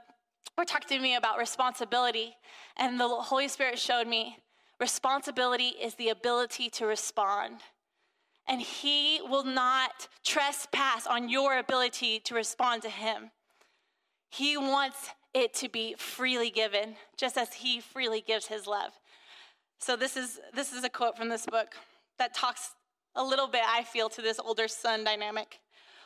were 0.57 0.65
talking 0.65 0.97
to 0.97 1.03
me 1.03 1.17
about 1.17 1.39
responsibility, 1.39 2.35
and 2.77 3.01
the 3.01 3.09
Holy 3.09 3.49
Spirit 3.49 3.79
showed 3.79 4.07
me 4.07 4.39
responsibility 4.81 5.69
is 5.69 5.95
the 5.95 6.09
ability 6.09 6.69
to 6.69 6.87
respond. 6.87 7.61
And 8.49 8.61
He 8.61 9.21
will 9.23 9.45
not 9.45 10.09
trespass 10.25 11.07
on 11.07 11.29
your 11.29 11.59
ability 11.59 12.21
to 12.25 12.35
respond 12.35 12.83
to 12.83 12.91
Him. 12.91 13.31
He 14.29 14.57
wants 14.57 15.11
it 15.35 15.55
to 15.55 15.69
be 15.69 15.95
freely 15.99 16.51
given, 16.51 16.97
just 17.17 17.37
as 17.37 17.53
He 17.55 17.81
freely 17.81 18.21
gives 18.21 18.47
His 18.47 18.67
love. 18.67 18.93
So 19.79 19.97
this 19.97 20.17
is 20.17 20.39
this 20.55 20.73
is 20.73 20.85
a 20.85 20.89
quote 20.89 21.17
from 21.17 21.29
this 21.29 21.47
book 21.47 21.75
that 22.19 22.35
talks 22.35 22.71
a 23.15 23.25
little 23.25 23.49
bit, 23.49 23.63
I 23.67 23.83
feel, 23.83 24.09
to 24.11 24.23
this 24.23 24.39
older 24.39 24.69
son 24.69 25.05
dynamic. 25.05 25.61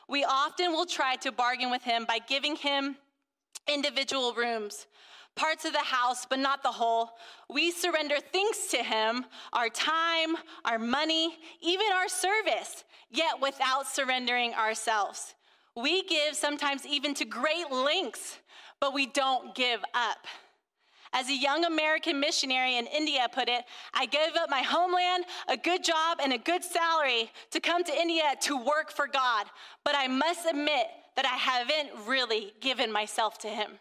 We 0.08 0.24
often 0.24 0.72
will 0.72 0.86
try 0.86 1.16
to 1.16 1.32
bargain 1.32 1.70
with 1.70 1.82
him 1.82 2.04
by 2.04 2.18
giving 2.18 2.56
him 2.56 2.96
individual 3.68 4.32
rooms, 4.34 4.86
parts 5.34 5.64
of 5.64 5.72
the 5.72 5.78
house, 5.78 6.26
but 6.28 6.38
not 6.38 6.62
the 6.62 6.70
whole. 6.70 7.10
We 7.50 7.70
surrender 7.70 8.16
things 8.20 8.68
to 8.70 8.78
him 8.78 9.26
our 9.52 9.68
time, 9.68 10.36
our 10.64 10.78
money, 10.78 11.36
even 11.60 11.86
our 11.92 12.08
service, 12.08 12.84
yet 13.10 13.40
without 13.40 13.86
surrendering 13.86 14.54
ourselves. 14.54 15.34
We 15.74 16.04
give 16.04 16.34
sometimes 16.34 16.86
even 16.86 17.12
to 17.14 17.24
great 17.24 17.70
lengths, 17.70 18.38
but 18.80 18.94
we 18.94 19.06
don't 19.06 19.54
give 19.54 19.80
up. 19.94 20.26
As 21.12 21.28
a 21.28 21.34
young 21.34 21.64
American 21.64 22.20
missionary 22.20 22.76
in 22.76 22.86
India 22.86 23.26
put 23.32 23.48
it, 23.48 23.64
I 23.94 24.06
gave 24.06 24.36
up 24.38 24.50
my 24.50 24.60
homeland, 24.60 25.24
a 25.48 25.56
good 25.56 25.82
job, 25.82 26.18
and 26.22 26.32
a 26.32 26.38
good 26.38 26.62
salary 26.62 27.30
to 27.52 27.60
come 27.60 27.84
to 27.84 27.92
India 27.98 28.34
to 28.42 28.56
work 28.56 28.90
for 28.90 29.06
God. 29.06 29.46
But 29.84 29.94
I 29.96 30.08
must 30.08 30.46
admit 30.46 30.86
that 31.14 31.24
I 31.24 31.36
haven't 31.36 32.06
really 32.06 32.52
given 32.60 32.92
myself 32.92 33.38
to 33.38 33.48
Him. 33.48 33.78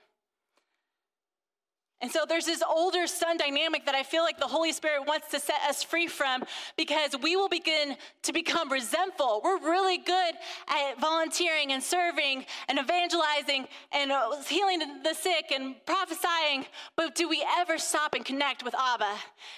And 2.01 2.12
so 2.12 2.25
there's 2.27 2.45
this 2.45 2.62
older 2.62 3.08
son 3.08 3.38
dynamic 3.38 3.86
that 3.86 3.95
I 3.95 4.03
feel 4.03 4.23
like 4.23 4.38
the 4.38 4.47
Holy 4.47 4.73
Spirit 4.73 5.08
wants 5.08 5.29
to 5.31 5.39
set 5.39 5.62
us 5.67 5.81
free 5.81 6.08
from 6.08 6.43
because 6.77 7.15
we 7.21 7.38
will 7.38 7.47
begin 7.47 7.95
to 8.23 8.34
become 8.34 8.69
resentful. 8.69 9.39
We're 9.43 9.60
really 9.60 9.97
good 9.97 10.36
at 10.67 10.99
volunteering 10.99 11.71
and 11.71 11.81
serving 11.81 12.45
and 12.67 12.79
evangelizing 12.79 13.67
and 13.93 14.12
healing 14.45 14.81
the 15.03 15.13
sick 15.13 15.53
and 15.53 15.75
prophesying, 15.86 16.65
but 16.97 17.15
do 17.15 17.29
we 17.29 17.45
ever 17.58 17.77
stop 17.77 18.13
and 18.13 18.25
connect 18.25 18.63
with 18.63 18.75
Abba? 18.75 19.15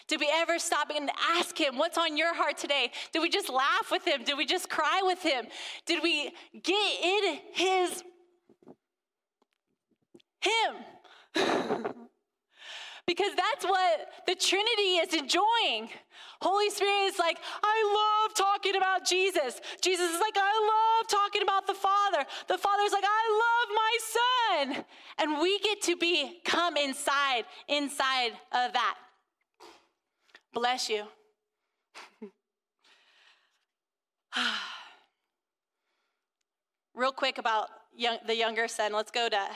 Did 0.08 0.20
we 0.20 0.30
ever 0.32 0.60
stop 0.60 0.92
and 0.96 1.10
ask 1.32 1.60
him, 1.60 1.78
What's 1.78 1.98
on 1.98 2.18
your 2.18 2.36
heart 2.36 2.58
today? 2.58 2.92
Did 3.14 3.24
we 3.24 3.30
just 3.30 3.50
laugh 3.50 3.90
with 3.92 4.06
him? 4.06 4.24
Did 4.24 4.38
we 4.38 4.46
just 4.46 4.70
cry 4.70 5.02
with 5.04 5.24
him? 5.24 5.48
Did 5.88 6.04
we 6.04 6.32
get 6.62 7.04
in 7.04 7.40
his, 7.54 8.04
him? 11.36 11.94
because 13.08 13.34
that's 13.36 13.66
what 13.66 14.10
the 14.28 14.36
Trinity 14.36 14.98
is 15.00 15.14
enjoying. 15.14 15.90
Holy 16.42 16.70
Spirit 16.70 17.08
is 17.08 17.18
like, 17.18 17.40
I 17.64 18.26
love 18.28 18.36
talking 18.36 18.76
about 18.76 19.06
Jesus. 19.06 19.62
Jesus 19.82 20.12
is 20.12 20.20
like, 20.20 20.36
I 20.38 21.00
love 21.00 21.08
talking 21.08 21.42
about 21.42 21.66
the 21.66 21.74
Father. 21.74 22.26
The 22.48 22.58
Father's 22.58 22.92
like, 22.92 23.06
I 23.08 23.30
love 23.44 23.70
my 23.74 23.98
Son. 24.18 24.86
And 25.20 25.40
we 25.42 25.58
get 25.60 25.82
to 25.84 25.96
be 25.96 26.42
come 26.44 26.76
inside, 26.76 27.46
inside 27.70 28.34
of 28.52 28.74
that. 28.74 28.98
Bless 30.54 30.90
you. 30.90 31.06
Real 36.94 37.14
quick 37.14 37.38
about 37.38 37.70
young, 37.96 38.18
the 38.26 38.36
younger 38.36 38.68
son, 38.68 38.92
let's 38.92 39.12
go 39.12 39.30
to 39.30 39.48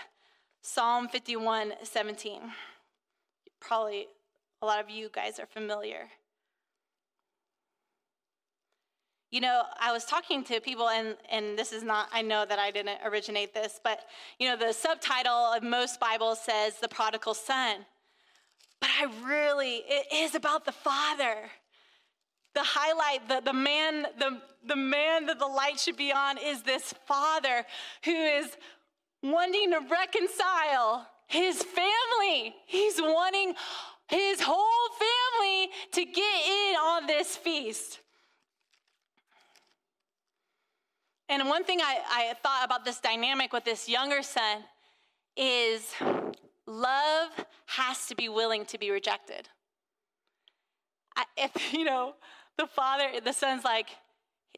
Psalm 0.62 1.08
51 1.08 1.74
17. 1.84 2.40
Probably 3.62 4.08
a 4.62 4.65
lot 4.65 4.84
of 4.84 4.89
you 4.89 5.10
guys 5.13 5.39
are 5.39 5.45
familiar. 5.45 6.10
You 9.32 9.39
know, 9.39 9.62
I 9.80 9.93
was 9.93 10.04
talking 10.04 10.43
to 10.45 10.60
people, 10.60 10.89
and, 10.89 11.15
and 11.32 11.58
this 11.58 11.71
is 11.71 11.84
not, 11.84 12.10
I 12.12 12.21
know 12.21 12.45
that 12.45 12.60
I 12.60 12.69
didn't 12.69 13.00
originate 13.06 13.54
this, 13.54 13.80
but, 13.82 14.02
you 14.39 14.50
know, 14.50 14.58
the 14.58 14.74
subtitle 14.74 15.32
of 15.32 15.63
most 15.63 16.02
Bibles 16.02 16.41
says 16.41 16.80
the 16.82 16.89
prodigal 16.89 17.34
son. 17.34 17.86
But 18.82 18.89
I 19.00 19.06
really, 19.24 19.84
it 19.88 20.08
is 20.13 20.36
about 20.36 20.65
the 20.65 20.74
father. 20.74 21.36
The 22.56 22.63
highlight, 22.63 23.30
the, 23.30 23.39
the 23.39 23.54
man, 23.54 24.06
the, 24.19 24.41
the 24.67 24.76
man 24.76 25.28
that 25.28 25.39
the 25.39 25.47
light 25.47 25.80
should 25.80 25.95
be 25.95 26.12
on 26.12 26.38
is 26.38 26.63
this 26.63 26.93
father 27.08 27.65
who 28.04 28.12
is 28.12 28.58
wanting 29.24 29.71
to 29.71 29.80
reconcile 29.89 31.08
his 31.32 31.63
family. 31.63 32.54
He's 32.65 33.02
wanting 33.02 33.54
his 34.08 34.41
whole 34.41 34.89
family 35.00 35.70
to 35.94 36.06
get 36.06 36.46
in 36.46 36.76
on 36.76 37.08
this 37.08 37.38
feast. 37.38 38.00
And 41.30 41.48
one 41.48 41.63
thing 41.63 41.80
I, 41.80 42.00
I 42.10 42.34
thought 42.44 42.63
about 42.65 42.84
this 42.84 43.00
dynamic 43.00 43.54
with 43.54 43.63
this 43.63 43.88
younger 43.88 44.22
son 44.22 44.65
is 45.38 45.94
love 46.67 47.30
has 47.67 48.06
to 48.08 48.15
be 48.15 48.28
willing 48.28 48.65
to 48.65 48.78
be 48.78 48.91
rejected. 48.91 49.48
If, 51.38 51.74
you 51.74 51.86
know, 51.86 52.15
the 52.58 52.67
father, 52.67 53.22
the 53.24 53.32
son's 53.32 53.63
like, 53.63 53.88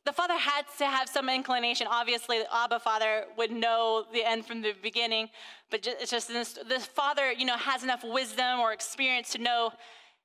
the 0.05 0.11
father 0.11 0.37
had 0.37 0.65
to 0.77 0.85
have 0.85 1.07
some 1.07 1.29
inclination. 1.29 1.87
Obviously, 1.89 2.39
the 2.39 2.53
Abba 2.53 2.79
father 2.79 3.25
would 3.37 3.51
know 3.51 4.05
the 4.11 4.23
end 4.23 4.45
from 4.45 4.61
the 4.61 4.73
beginning, 4.81 5.29
but 5.71 5.87
it's 5.87 6.11
just 6.11 6.27
this, 6.27 6.59
this 6.67 6.85
father, 6.85 7.31
you 7.31 7.45
know, 7.45 7.57
has 7.57 7.83
enough 7.83 8.03
wisdom 8.03 8.59
or 8.59 8.73
experience 8.73 9.31
to 9.31 9.37
know 9.37 9.71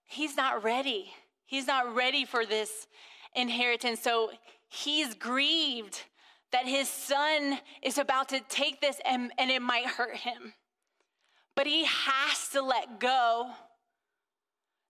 he's 0.06 0.36
not 0.36 0.64
ready. 0.64 1.12
He's 1.46 1.66
not 1.66 1.94
ready 1.94 2.24
for 2.24 2.44
this 2.44 2.88
inheritance. 3.34 4.00
So 4.00 4.30
he's 4.68 5.14
grieved 5.14 6.02
that 6.50 6.66
his 6.66 6.88
son 6.88 7.58
is 7.82 7.98
about 7.98 8.30
to 8.30 8.40
take 8.48 8.80
this 8.80 9.00
and, 9.04 9.32
and 9.38 9.50
it 9.50 9.62
might 9.62 9.86
hurt 9.86 10.16
him. 10.16 10.54
But 11.54 11.66
he 11.66 11.84
has 11.84 12.48
to 12.52 12.62
let 12.62 12.98
go 12.98 13.50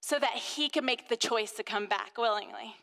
so 0.00 0.18
that 0.18 0.34
he 0.34 0.68
can 0.68 0.84
make 0.84 1.08
the 1.08 1.16
choice 1.16 1.52
to 1.52 1.62
come 1.62 1.86
back 1.86 2.16
willingly. 2.16 2.76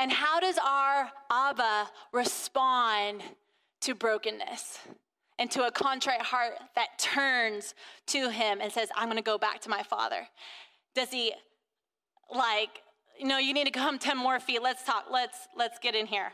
And 0.00 0.10
how 0.10 0.40
does 0.40 0.58
our 0.58 1.10
Abba 1.30 1.90
respond 2.12 3.22
to 3.82 3.94
brokenness 3.94 4.78
and 5.38 5.50
to 5.52 5.66
a 5.66 5.70
contrite 5.70 6.22
heart 6.22 6.54
that 6.74 6.98
turns 6.98 7.74
to 8.06 8.30
him 8.30 8.60
and 8.60 8.72
says, 8.72 8.88
I'm 8.96 9.08
gonna 9.08 9.22
go 9.22 9.38
back 9.38 9.60
to 9.60 9.68
my 9.68 9.82
father? 9.82 10.26
Does 10.94 11.10
he 11.10 11.34
like, 12.34 12.82
know, 13.22 13.38
you 13.38 13.52
need 13.52 13.64
to 13.64 13.70
come 13.70 13.98
10 13.98 14.16
more 14.16 14.40
feet. 14.40 14.62
Let's 14.62 14.84
talk. 14.84 15.06
Let's 15.10 15.48
let's 15.56 15.78
get 15.78 15.94
in 15.94 16.06
here. 16.06 16.32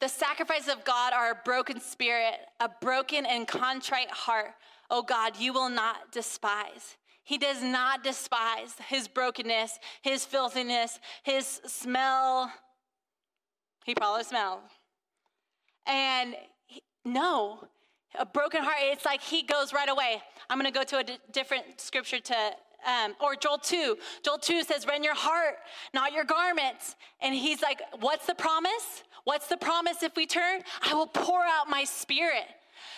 The 0.00 0.08
sacrifices 0.08 0.68
of 0.68 0.84
God 0.84 1.12
are 1.12 1.32
a 1.32 1.40
broken 1.44 1.80
spirit, 1.80 2.34
a 2.60 2.70
broken 2.80 3.26
and 3.26 3.48
contrite 3.48 4.10
heart. 4.10 4.52
Oh 4.90 5.02
God, 5.02 5.36
you 5.38 5.52
will 5.52 5.68
not 5.68 6.12
despise. 6.12 6.96
He 7.28 7.36
does 7.36 7.62
not 7.62 8.02
despise 8.02 8.74
his 8.88 9.06
brokenness, 9.06 9.78
his 10.00 10.24
filthiness, 10.24 10.98
his 11.22 11.60
smell. 11.66 12.50
He 13.84 13.94
probably 13.94 14.24
smells. 14.24 14.62
And 15.86 16.36
he, 16.64 16.82
no, 17.04 17.68
a 18.18 18.24
broken 18.24 18.62
heart, 18.62 18.78
it's 18.80 19.04
like 19.04 19.20
he 19.20 19.42
goes 19.42 19.74
right 19.74 19.90
away. 19.90 20.22
I'm 20.48 20.58
going 20.58 20.72
to 20.72 20.78
go 20.78 20.84
to 20.84 20.98
a 21.00 21.04
d- 21.04 21.18
different 21.30 21.82
scripture 21.82 22.18
to, 22.18 22.34
um, 22.86 23.14
or 23.20 23.36
Joel 23.36 23.58
2. 23.58 23.98
Joel 24.24 24.38
2 24.38 24.62
says, 24.62 24.86
Rend 24.86 25.04
your 25.04 25.14
heart, 25.14 25.56
not 25.92 26.14
your 26.14 26.24
garments. 26.24 26.96
And 27.20 27.34
he's 27.34 27.60
like, 27.60 27.82
What's 28.00 28.24
the 28.24 28.36
promise? 28.36 29.04
What's 29.24 29.48
the 29.48 29.58
promise 29.58 30.02
if 30.02 30.16
we 30.16 30.24
turn? 30.24 30.62
I 30.80 30.94
will 30.94 31.06
pour 31.06 31.44
out 31.44 31.68
my 31.68 31.84
spirit. 31.84 32.46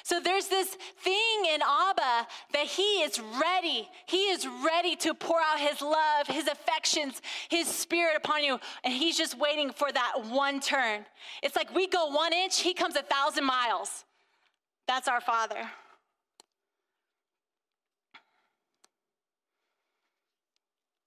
So 0.02 0.20
there's 0.20 0.48
this 0.48 0.76
thing 1.02 1.44
in 1.52 1.60
Abba 1.62 2.26
that 2.52 2.66
he 2.66 3.02
is 3.02 3.20
ready. 3.40 3.88
He 4.06 4.24
is 4.30 4.46
ready 4.64 4.96
to 4.96 5.14
pour 5.14 5.40
out 5.40 5.58
his 5.58 5.80
love, 5.80 6.26
his 6.26 6.48
affections, 6.48 7.20
his 7.48 7.66
spirit 7.66 8.16
upon 8.16 8.44
you. 8.44 8.58
And 8.84 8.92
he's 8.94 9.16
just 9.16 9.38
waiting 9.38 9.70
for 9.70 9.90
that 9.92 10.24
one 10.28 10.60
turn. 10.60 11.04
It's 11.42 11.56
like 11.56 11.74
we 11.74 11.86
go 11.86 12.06
one 12.06 12.32
inch, 12.32 12.60
he 12.60 12.74
comes 12.74 12.96
a 12.96 13.02
thousand 13.02 13.44
miles. 13.44 14.04
That's 14.86 15.08
our 15.08 15.20
Father. 15.20 15.70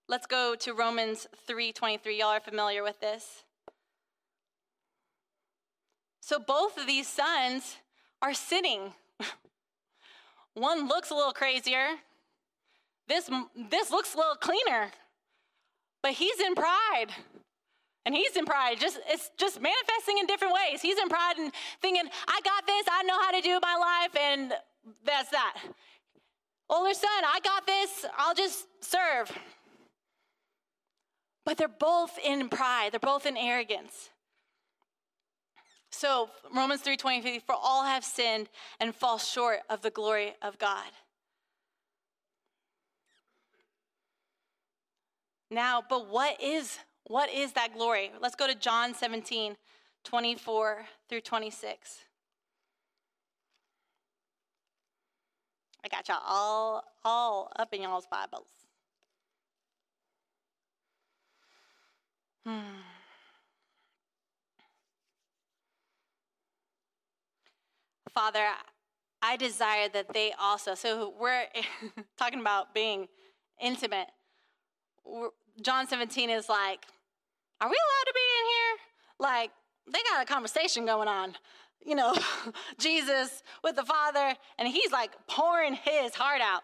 Let's 0.07 0.27
go 0.27 0.55
to 0.55 0.73
Romans 0.73 1.27
3:23. 1.47 2.19
Y'all 2.19 2.27
are 2.27 2.39
familiar 2.39 2.83
with 2.83 2.99
this. 2.99 3.43
So 6.19 6.39
both 6.39 6.77
of 6.77 6.87
these 6.87 7.07
sons 7.07 7.77
are 8.23 8.33
sitting. 8.33 8.93
One 10.55 10.87
looks 10.87 11.11
a 11.11 11.13
little 11.13 11.33
crazier. 11.33 11.87
This, 13.07 13.29
this 13.69 13.91
looks 13.91 14.15
a 14.15 14.17
little 14.17 14.35
cleaner. 14.35 14.89
But 16.01 16.13
he's 16.13 16.39
in 16.39 16.55
pride. 16.55 17.07
And 18.05 18.15
he's 18.15 18.35
in 18.35 18.45
pride. 18.45 18.79
Just 18.79 18.99
it's 19.07 19.29
just 19.37 19.61
manifesting 19.61 20.17
in 20.19 20.25
different 20.25 20.53
ways. 20.53 20.81
He's 20.81 20.97
in 20.97 21.07
pride 21.09 21.37
and 21.37 21.51
thinking, 21.81 22.03
I 22.27 22.39
got 22.43 22.65
this, 22.65 22.85
I 22.91 23.03
know 23.03 23.19
how 23.21 23.31
to 23.31 23.41
do 23.41 23.59
my 23.61 23.75
life, 23.75 24.15
and 24.21 24.53
that's 25.05 25.29
that. 25.29 25.57
Older 26.69 26.93
son, 26.93 27.09
I 27.25 27.39
got 27.43 27.65
this, 27.65 28.05
I'll 28.17 28.35
just 28.35 28.67
serve. 28.81 29.31
But 31.45 31.57
they're 31.57 31.67
both 31.67 32.17
in 32.23 32.49
pride, 32.49 32.89
they're 32.91 32.99
both 32.99 33.25
in 33.25 33.37
arrogance. 33.37 34.09
So 35.93 36.31
Romans 36.51 36.81
3:23 36.81 37.39
for 37.39 37.53
all 37.53 37.83
have 37.83 38.03
sinned 38.03 38.49
and 38.79 38.95
fall 38.95 39.19
short 39.19 39.59
of 39.69 39.83
the 39.83 39.91
glory 39.91 40.33
of 40.41 40.57
God. 40.57 40.91
Now, 45.51 45.83
but 45.87 46.07
what 46.07 46.41
is 46.41 46.79
what 47.03 47.29
is 47.29 47.53
that 47.53 47.75
glory? 47.75 48.11
Let's 48.19 48.35
go 48.35 48.47
to 48.47 48.55
John 48.55 48.95
17, 48.95 49.55
24 50.03 50.85
through 51.09 51.21
26. 51.21 52.05
I 55.85 55.87
got 55.89 56.07
y'all 56.07 56.23
all 56.25 56.83
all 57.05 57.51
up 57.55 57.71
in 57.71 57.83
y'all's 57.83 58.07
Bibles. 58.07 58.47
Hmm. 62.45 62.92
Father, 68.13 68.45
I 69.21 69.37
desire 69.37 69.89
that 69.89 70.13
they 70.13 70.33
also, 70.39 70.75
so 70.75 71.13
we're 71.19 71.45
talking 72.17 72.39
about 72.39 72.73
being 72.73 73.07
intimate. 73.61 74.07
John 75.61 75.87
17 75.87 76.29
is 76.29 76.49
like, 76.49 76.85
are 77.61 77.69
we 77.69 77.75
allowed 77.75 78.07
to 78.07 78.13
be 78.13 78.19
in 78.39 78.45
here? 78.45 78.77
Like, 79.19 79.51
they 79.91 79.99
got 80.09 80.21
a 80.21 80.25
conversation 80.25 80.85
going 80.85 81.07
on. 81.07 81.35
You 81.85 81.95
know, 81.95 82.13
Jesus 82.77 83.43
with 83.63 83.75
the 83.75 83.83
Father, 83.83 84.35
and 84.57 84.67
he's 84.67 84.91
like 84.91 85.11
pouring 85.27 85.73
his 85.73 86.13
heart 86.15 86.41
out. 86.41 86.61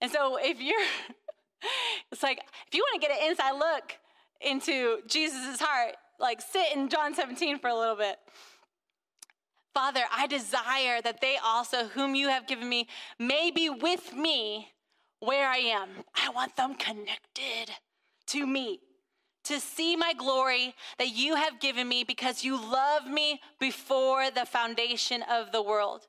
And 0.00 0.10
so 0.10 0.38
if 0.40 0.60
you're, 0.60 0.80
it's 2.12 2.22
like, 2.22 2.40
if 2.66 2.74
you 2.74 2.82
want 2.82 3.00
to 3.00 3.08
get 3.08 3.16
an 3.16 3.28
inside 3.30 3.52
look 3.52 3.92
into 4.40 5.00
Jesus' 5.06 5.60
heart, 5.60 5.96
like 6.18 6.40
sit 6.40 6.74
in 6.74 6.88
John 6.88 7.14
17 7.14 7.58
for 7.58 7.68
a 7.68 7.74
little 7.76 7.96
bit. 7.96 8.18
Father, 9.76 10.04
I 10.10 10.26
desire 10.26 11.02
that 11.02 11.20
they 11.20 11.36
also, 11.44 11.88
whom 11.88 12.14
you 12.14 12.28
have 12.30 12.46
given 12.46 12.66
me, 12.66 12.88
may 13.18 13.50
be 13.50 13.68
with 13.68 14.14
me 14.14 14.72
where 15.20 15.50
I 15.50 15.58
am. 15.58 15.90
I 16.14 16.30
want 16.30 16.56
them 16.56 16.76
connected 16.76 17.74
to 18.28 18.46
me 18.46 18.80
to 19.44 19.60
see 19.60 19.94
my 19.94 20.14
glory 20.14 20.74
that 20.98 21.14
you 21.14 21.34
have 21.34 21.60
given 21.60 21.86
me 21.86 22.04
because 22.04 22.42
you 22.42 22.56
love 22.56 23.06
me 23.06 23.38
before 23.60 24.30
the 24.30 24.46
foundation 24.46 25.22
of 25.30 25.52
the 25.52 25.60
world. 25.62 26.06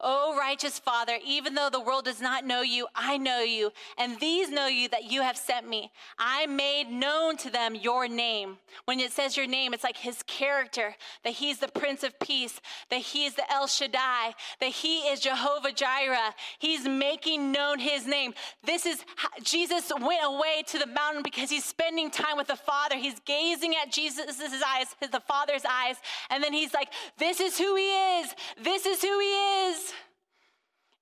O 0.00 0.36
righteous 0.38 0.78
Father, 0.78 1.18
even 1.26 1.54
though 1.54 1.70
the 1.70 1.80
world 1.80 2.04
does 2.04 2.20
not 2.20 2.46
know 2.46 2.62
you, 2.62 2.86
I 2.94 3.18
know 3.18 3.40
you, 3.40 3.72
and 3.96 4.18
these 4.20 4.48
know 4.48 4.68
you 4.68 4.88
that 4.90 5.10
you 5.10 5.22
have 5.22 5.36
sent 5.36 5.68
me. 5.68 5.90
I 6.18 6.46
made 6.46 6.88
known 6.88 7.36
to 7.38 7.50
them 7.50 7.74
your 7.74 8.06
name. 8.06 8.58
When 8.84 9.00
it 9.00 9.10
says 9.10 9.36
your 9.36 9.48
name, 9.48 9.74
it's 9.74 9.82
like 9.82 9.96
his 9.96 10.22
character, 10.22 10.94
that 11.24 11.32
he's 11.32 11.58
the 11.58 11.66
Prince 11.66 12.04
of 12.04 12.16
Peace, 12.20 12.60
that 12.90 13.00
he 13.00 13.24
is 13.24 13.34
the 13.34 13.52
El 13.52 13.66
Shaddai, 13.66 14.34
that 14.60 14.70
he 14.70 15.00
is 15.08 15.18
Jehovah 15.18 15.72
Jireh. 15.72 16.32
He's 16.60 16.86
making 16.86 17.50
known 17.50 17.80
his 17.80 18.06
name. 18.06 18.34
This 18.64 18.86
is 18.86 19.04
Jesus 19.42 19.90
went 20.00 20.24
away 20.24 20.62
to 20.68 20.78
the 20.78 20.86
mountain 20.86 21.24
because 21.24 21.50
he's 21.50 21.64
spending 21.64 22.08
time 22.10 22.36
with 22.36 22.46
the 22.46 22.56
Father. 22.56 22.96
He's 22.96 23.18
gazing 23.20 23.74
at 23.74 23.90
Jesus' 23.90 24.40
eyes, 24.64 24.86
the 25.00 25.22
Father's 25.26 25.64
eyes, 25.68 25.96
and 26.30 26.42
then 26.42 26.52
he's 26.52 26.72
like, 26.72 26.92
This 27.18 27.40
is 27.40 27.58
who 27.58 27.74
he 27.74 28.20
is. 28.20 28.34
This 28.62 28.86
is 28.86 29.02
who 29.02 29.18
he 29.18 29.26
is. 29.26 29.87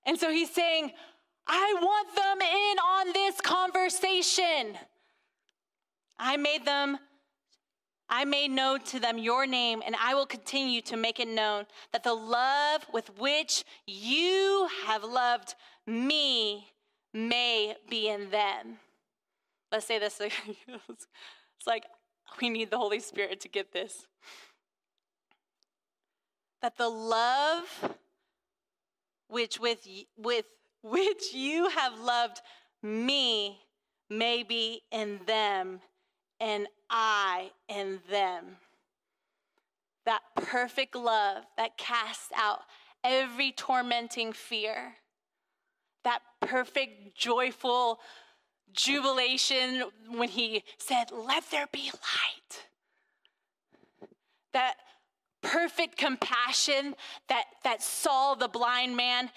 And 0.06 0.18
so 0.18 0.30
he's 0.30 0.50
saying, 0.50 0.92
I 1.46 1.74
want 1.80 2.14
them 2.14 2.40
in 2.40 2.78
on 2.78 3.12
this 3.12 3.40
conversation. 3.40 4.78
I 6.18 6.36
made 6.36 6.64
them, 6.64 6.98
I 8.08 8.24
made 8.24 8.52
known 8.52 8.80
to 8.84 9.00
them 9.00 9.18
your 9.18 9.46
name, 9.46 9.82
and 9.84 9.96
I 10.00 10.14
will 10.14 10.26
continue 10.26 10.80
to 10.82 10.96
make 10.96 11.20
it 11.20 11.28
known 11.28 11.66
that 11.92 12.04
the 12.04 12.14
love 12.14 12.86
with 12.92 13.18
which 13.18 13.64
you 13.86 14.68
have 14.86 15.04
loved 15.04 15.54
me 15.86 16.68
may 17.12 17.74
be 17.88 18.08
in 18.08 18.30
them. 18.30 18.78
Let's 19.72 19.86
say 19.86 19.98
this. 19.98 20.20
it's 20.20 21.66
like 21.66 21.84
we 22.40 22.48
need 22.48 22.70
the 22.70 22.78
Holy 22.78 23.00
Spirit 23.00 23.40
to 23.40 23.48
get 23.48 23.72
this. 23.72 24.06
That 26.62 26.76
the 26.76 26.88
love 26.88 27.96
which 29.28 29.58
with, 29.60 29.86
with 30.16 30.44
which 30.82 31.34
you 31.34 31.68
have 31.68 31.98
loved 32.00 32.40
me 32.82 33.58
may 34.08 34.42
be 34.42 34.82
in 34.92 35.20
them 35.26 35.80
and 36.40 36.68
I 36.90 37.50
in 37.68 38.00
them. 38.10 38.58
That 40.04 40.20
perfect 40.36 40.94
love 40.94 41.44
that 41.56 41.76
casts 41.76 42.30
out 42.36 42.60
every 43.02 43.50
tormenting 43.50 44.32
fear. 44.32 44.94
That 46.04 46.22
perfect, 46.40 47.16
joyful 47.16 47.98
jubilation 48.72 49.84
when 50.08 50.28
he 50.28 50.62
said, 50.78 51.10
Let 51.10 51.50
there 51.50 51.66
be 51.72 51.90
light. 51.90 52.66
That 54.52 54.76
perfect 55.46 55.96
compassion 55.96 56.94
that, 57.28 57.44
that 57.62 57.82
Saul, 57.82 58.36
the 58.36 58.48
blind 58.48 58.96
man, 58.96 59.30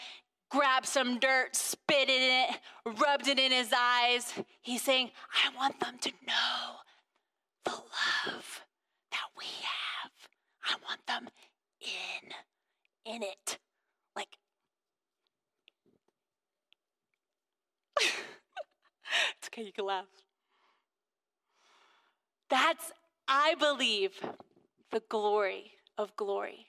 grabbed 0.50 0.88
some 0.88 1.20
dirt, 1.20 1.56
spit 1.56 2.10
in 2.10 2.50
it, 2.50 2.60
rubbed 3.00 3.28
it 3.28 3.38
in 3.38 3.52
his 3.52 3.72
eyes. 3.76 4.34
He's 4.62 4.82
saying, 4.82 5.12
I 5.46 5.56
want 5.56 5.80
them 5.80 5.98
to 6.02 6.10
know 6.28 6.76
the 7.66 7.72
love 7.72 8.62
that 9.12 9.30
we 9.38 9.46
have. 9.46 10.12
I 10.66 10.76
want 10.88 11.06
them 11.08 11.30
in, 11.82 13.14
in 13.14 13.24
it. 13.24 13.60
Like, 14.16 14.30
it's 18.02 19.48
okay, 19.48 19.64
you 19.64 19.72
can 19.72 19.86
laugh. 19.86 20.06
That's, 22.50 22.92
I 23.28 23.54
believe, 23.60 24.20
the 24.92 25.04
glory 25.08 25.74
of 26.00 26.16
glory. 26.16 26.66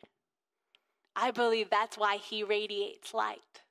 I 1.14 1.30
believe 1.30 1.70
that's 1.70 1.96
why 1.96 2.16
he 2.16 2.42
radiates 2.42 3.14
light. 3.14 3.62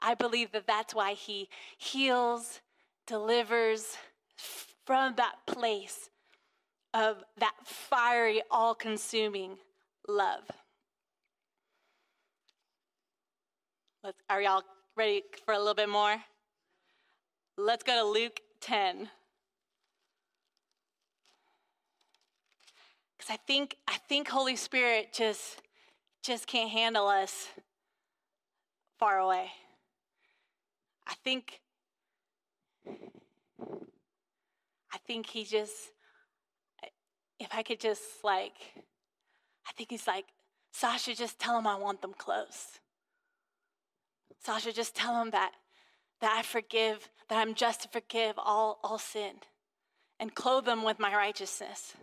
I 0.00 0.14
believe 0.14 0.50
that 0.52 0.66
that's 0.66 0.94
why 0.94 1.12
he 1.12 1.48
heals, 1.76 2.60
delivers 3.06 3.96
from 4.84 5.14
that 5.16 5.34
place 5.46 6.08
of 6.94 7.22
that 7.38 7.54
fiery, 7.64 8.42
all 8.50 8.74
consuming 8.74 9.58
love. 10.08 10.44
Let's, 14.02 14.20
are 14.28 14.42
y'all 14.42 14.62
ready 14.96 15.22
for 15.44 15.54
a 15.54 15.58
little 15.58 15.74
bit 15.74 15.88
more? 15.88 16.16
Let's 17.58 17.84
go 17.84 17.94
to 17.94 18.04
Luke 18.04 18.40
10. 18.60 19.08
Because 23.22 23.34
I 23.34 23.38
think, 23.46 23.76
I 23.86 23.98
think 24.08 24.26
Holy 24.26 24.56
Spirit 24.56 25.12
just, 25.12 25.62
just 26.24 26.48
can't 26.48 26.70
handle 26.70 27.06
us 27.06 27.46
far 28.98 29.20
away. 29.20 29.46
I 31.06 31.14
think, 31.22 31.60
I 32.84 34.98
think 35.06 35.26
he 35.26 35.44
just, 35.44 35.92
if 37.38 37.46
I 37.52 37.62
could 37.62 37.78
just 37.78 38.02
like, 38.24 38.54
I 39.68 39.72
think 39.76 39.90
he's 39.90 40.08
like, 40.08 40.24
Sasha, 40.72 41.14
just 41.14 41.38
tell 41.38 41.56
him 41.56 41.68
I 41.68 41.76
want 41.76 42.02
them 42.02 42.14
close. 42.18 42.80
Sasha, 44.44 44.72
just 44.72 44.96
tell 44.96 45.22
him 45.22 45.30
that, 45.30 45.52
that 46.20 46.34
I 46.36 46.42
forgive, 46.42 47.08
that 47.28 47.38
I'm 47.38 47.54
just 47.54 47.82
to 47.82 47.88
forgive 47.88 48.34
all, 48.36 48.80
all 48.82 48.98
sin 48.98 49.34
and 50.18 50.34
clothe 50.34 50.64
them 50.64 50.82
with 50.82 50.98
my 50.98 51.14
righteousness. 51.14 51.94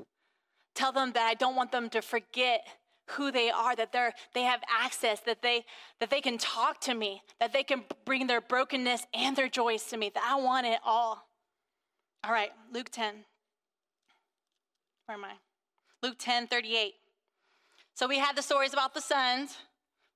Tell 0.79 0.93
them 0.93 1.11
that 1.11 1.27
I 1.27 1.33
don't 1.33 1.57
want 1.57 1.73
them 1.73 1.89
to 1.89 2.01
forget 2.01 2.65
who 3.09 3.33
they 3.33 3.49
are, 3.49 3.75
that 3.75 3.91
they're, 3.91 4.13
they 4.33 4.43
have 4.43 4.61
access, 4.69 5.19
that 5.25 5.41
they, 5.41 5.65
that 5.99 6.09
they 6.09 6.21
can 6.21 6.37
talk 6.37 6.79
to 6.79 6.93
me, 6.93 7.21
that 7.41 7.51
they 7.51 7.63
can 7.63 7.83
bring 8.05 8.27
their 8.27 8.39
brokenness 8.39 9.05
and 9.13 9.35
their 9.35 9.49
joys 9.49 9.83
to 9.87 9.97
me, 9.97 10.09
that 10.15 10.23
I 10.25 10.39
want 10.41 10.65
it 10.67 10.79
all. 10.85 11.27
All 12.23 12.31
right, 12.31 12.51
Luke 12.71 12.87
10. 12.93 13.13
Where 15.05 15.17
am 15.17 15.25
I? 15.25 15.33
Luke 16.01 16.15
10, 16.17 16.47
38. 16.47 16.93
So 17.93 18.07
we 18.07 18.17
had 18.17 18.37
the 18.37 18.41
stories 18.41 18.71
about 18.71 18.93
the 18.93 19.01
sons. 19.01 19.57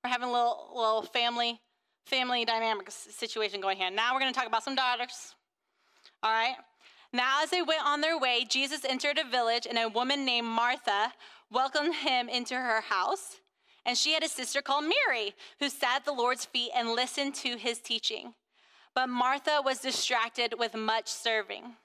We're 0.02 0.12
having 0.12 0.30
a 0.30 0.32
little, 0.32 0.71
little 0.73 1.02
family, 1.02 1.60
family 2.06 2.45
dynamic 2.45 2.89
situation 2.89 3.60
going 3.60 3.76
here. 3.76 3.91
Now 3.91 4.13
we're 4.13 4.21
going 4.21 4.34
to 4.34 4.39
talk 4.39 4.47
about 4.47 4.63
some 4.63 4.76
daughters. 4.76 5.36
All 6.21 6.32
right. 6.32 6.56
Now, 7.13 7.43
as 7.43 7.52
they 7.52 7.62
went 7.62 7.86
on 7.86 8.02
their 8.02 8.17
way, 8.17 8.43
Jesus 8.49 8.84
entered 8.84 9.19
a 9.19 9.30
village, 9.30 9.67
and 9.69 9.78
a 9.78 9.88
woman 9.88 10.26
named 10.26 10.47
Martha 10.47 11.13
welcomed 11.52 11.93
him 11.93 12.28
into 12.28 12.56
her 12.56 12.82
house. 12.82 13.38
And 13.86 13.95
she 13.95 14.13
had 14.13 14.23
a 14.23 14.30
sister 14.30 14.63
called 14.63 14.86
Mary, 14.86 15.36
who 15.60 15.69
sat 15.69 15.97
at 15.97 16.06
the 16.06 16.12
Lord's 16.12 16.45
feet 16.45 16.71
and 16.76 16.89
listened 16.89 17.36
to 17.36 17.58
his 17.58 17.78
teaching. 17.80 18.34
But 18.95 19.10
Martha 19.10 19.62
was 19.63 19.80
distracted 19.80 20.56
with 20.58 20.73
much 20.73 21.08
serving. 21.08 21.76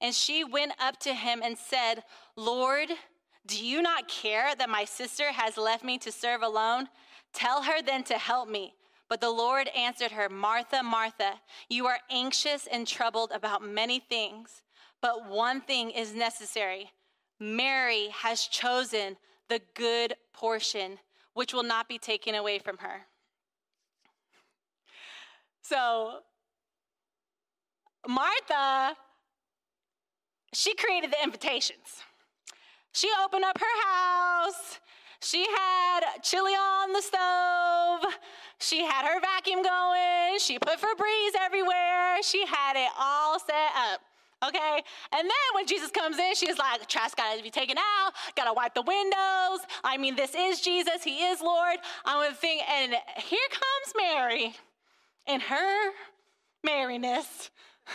And 0.00 0.12
she 0.12 0.42
went 0.42 0.72
up 0.80 0.98
to 1.00 1.14
him 1.14 1.40
and 1.44 1.56
said, 1.56 2.02
Lord, 2.34 2.88
do 3.46 3.64
you 3.64 3.82
not 3.82 4.08
care 4.08 4.54
that 4.56 4.68
my 4.68 4.84
sister 4.84 5.30
has 5.30 5.56
left 5.56 5.84
me 5.84 5.98
to 5.98 6.10
serve 6.10 6.42
alone? 6.42 6.88
Tell 7.32 7.62
her 7.62 7.80
then 7.82 8.02
to 8.04 8.14
help 8.14 8.48
me. 8.48 8.74
But 9.12 9.20
the 9.20 9.28
Lord 9.28 9.68
answered 9.76 10.12
her, 10.12 10.30
Martha, 10.30 10.82
Martha, 10.82 11.34
you 11.68 11.86
are 11.86 11.98
anxious 12.08 12.66
and 12.66 12.86
troubled 12.86 13.30
about 13.30 13.62
many 13.62 14.00
things, 14.00 14.62
but 15.02 15.28
one 15.28 15.60
thing 15.60 15.90
is 15.90 16.14
necessary. 16.14 16.92
Mary 17.38 18.08
has 18.22 18.46
chosen 18.46 19.18
the 19.50 19.60
good 19.74 20.14
portion, 20.32 20.98
which 21.34 21.52
will 21.52 21.62
not 21.62 21.90
be 21.90 21.98
taken 21.98 22.34
away 22.34 22.58
from 22.58 22.78
her. 22.78 23.02
So, 25.60 26.20
Martha, 28.08 28.96
she 30.54 30.74
created 30.74 31.10
the 31.10 31.22
invitations. 31.22 32.00
She 32.92 33.10
opened 33.22 33.44
up 33.44 33.58
her 33.58 33.82
house. 33.90 34.80
She 35.22 35.46
had 35.56 36.00
chili 36.22 36.52
on 36.52 36.92
the 36.92 37.00
stove. 37.00 38.12
She 38.58 38.84
had 38.84 39.06
her 39.06 39.20
vacuum 39.20 39.62
going. 39.62 40.38
She 40.38 40.58
put 40.58 40.80
Febreze 40.80 41.36
everywhere. 41.40 42.22
She 42.22 42.44
had 42.44 42.76
it 42.76 42.90
all 42.98 43.38
set 43.38 43.70
up. 43.76 44.00
Okay? 44.44 44.82
And 45.12 45.22
then 45.22 45.48
when 45.54 45.66
Jesus 45.66 45.92
comes 45.92 46.18
in, 46.18 46.34
she's 46.34 46.58
like, 46.58 46.88
trash 46.88 47.12
gotta 47.14 47.40
be 47.40 47.50
taken 47.50 47.78
out, 47.78 48.12
gotta 48.34 48.52
wipe 48.52 48.74
the 48.74 48.82
windows. 48.82 49.60
I 49.84 49.96
mean, 49.96 50.16
this 50.16 50.34
is 50.34 50.60
Jesus, 50.60 51.04
he 51.04 51.24
is 51.24 51.40
Lord. 51.40 51.76
I'm 52.04 52.24
gonna 52.24 52.34
think, 52.34 52.62
and 52.68 52.92
here 53.18 53.48
comes 53.50 53.94
Mary 53.96 54.54
in 55.26 55.40
her 55.40 55.90
merriness. 56.64 57.50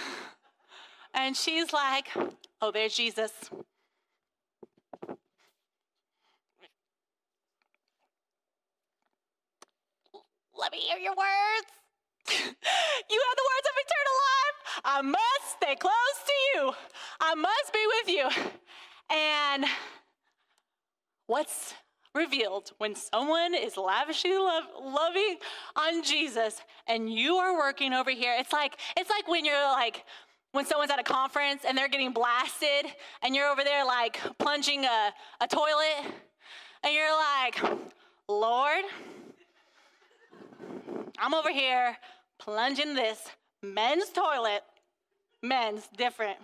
And 1.14 1.36
she's 1.36 1.74
like, 1.74 2.10
oh, 2.62 2.70
there's 2.70 2.94
Jesus. 2.94 3.32
Let 10.60 10.72
me 10.72 10.80
hear 10.80 10.98
your 10.98 11.14
words. 11.16 11.68
you 12.30 12.36
have 12.40 13.38
the 13.38 13.48
words 13.52 13.68
of 13.68 13.76
eternal 13.86 14.18
life. 14.28 14.58
I 14.84 15.02
must 15.02 15.58
stay 15.62 15.76
close 15.76 15.94
to 16.26 16.34
you. 16.54 16.74
I 17.20 17.36
must 17.36 17.74
be 17.74 17.86
with 17.88 18.10
you. 18.10 18.54
And 19.10 19.66
what's 21.28 21.74
revealed 22.16 22.72
when 22.80 22.96
someone 22.96 23.54
is 23.54 23.78
lavishly 23.78 24.36
love, 24.38 24.64
loving 24.82 25.38
on 25.76 26.04
Jesus 26.04 26.60
and 26.88 27.14
you 27.14 27.36
are 27.36 27.56
working 27.56 27.94
over 27.94 28.10
here. 28.10 28.36
It's 28.38 28.52
like 28.52 28.78
it's 28.98 29.10
like 29.10 29.28
when 29.28 29.46
you're 29.46 29.72
like 29.72 30.04
when 30.52 30.66
someone's 30.66 30.92
at 30.92 31.00
a 31.00 31.04
conference 31.04 31.64
and 31.68 31.78
they're 31.78 31.88
getting 31.88 32.12
blasted 32.12 32.92
and 33.22 33.36
you're 33.36 33.48
over 33.48 33.64
there 33.64 33.86
like 33.86 34.20
plunging 34.40 34.86
a, 34.86 35.14
a 35.42 35.48
toilet 35.48 36.14
and 36.84 36.94
you're 36.94 37.16
like, 37.16 37.82
Lord, 38.28 38.84
I'm 41.20 41.34
over 41.34 41.52
here 41.52 41.98
plunging 42.40 42.94
this 42.94 43.20
men's 43.62 44.10
toilet, 44.10 44.64
men's 45.42 45.88
different 45.98 46.38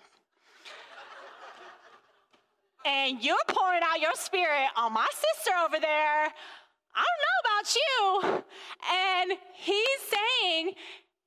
and 2.86 3.24
you're 3.24 3.36
pouring 3.48 3.82
out 3.84 4.00
your 4.00 4.14
spirit 4.16 4.68
on 4.76 4.94
my 4.94 5.08
sister 5.12 5.52
over 5.66 5.80
there. 5.80 6.34
I 6.96 7.04
don't 7.04 7.22
know 7.24 7.40
about 7.46 7.76
you. 7.76 8.44
And 8.94 9.40
he's 9.54 10.00
saying, 10.12 10.74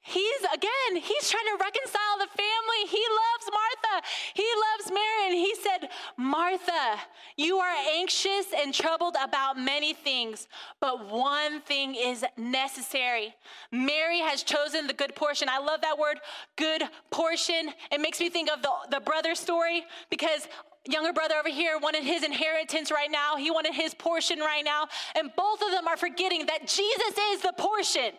He's 0.08 0.40
again, 0.54 1.02
he's 1.02 1.28
trying 1.28 1.46
to 1.46 1.58
reconcile 1.60 2.16
the 2.20 2.28
family. 2.28 2.86
He 2.88 3.02
loves 3.10 3.50
Martha. 3.52 4.06
He 4.34 4.46
loves 4.70 4.92
Mary. 4.92 5.26
And 5.26 5.34
he 5.34 5.54
said, 5.56 5.90
Martha, 6.16 7.00
you 7.36 7.56
are 7.56 7.74
anxious 7.92 8.46
and 8.56 8.72
troubled 8.72 9.16
about 9.20 9.58
many 9.58 9.94
things, 9.94 10.46
but 10.80 11.10
one 11.10 11.60
thing 11.62 11.96
is 11.96 12.24
necessary. 12.36 13.34
Mary 13.72 14.20
has 14.20 14.44
chosen 14.44 14.86
the 14.86 14.94
good 14.94 15.16
portion. 15.16 15.48
I 15.48 15.58
love 15.58 15.80
that 15.80 15.98
word, 15.98 16.20
good 16.54 16.84
portion. 17.10 17.70
It 17.90 18.00
makes 18.00 18.20
me 18.20 18.30
think 18.30 18.48
of 18.48 18.62
the, 18.62 18.70
the 18.92 19.00
brother 19.00 19.34
story 19.34 19.86
because 20.08 20.46
younger 20.88 21.12
brother 21.12 21.34
over 21.34 21.48
here 21.48 21.78
wanted 21.82 22.04
his 22.04 22.22
inheritance 22.22 22.92
right 22.92 23.10
now. 23.10 23.34
He 23.34 23.50
wanted 23.50 23.74
his 23.74 23.92
portion 23.92 24.38
right 24.38 24.64
now. 24.64 24.86
And 25.16 25.32
both 25.36 25.62
of 25.62 25.72
them 25.72 25.88
are 25.88 25.96
forgetting 25.96 26.46
that 26.46 26.68
Jesus 26.68 27.18
is 27.32 27.42
the 27.42 27.54
portion. 27.58 28.12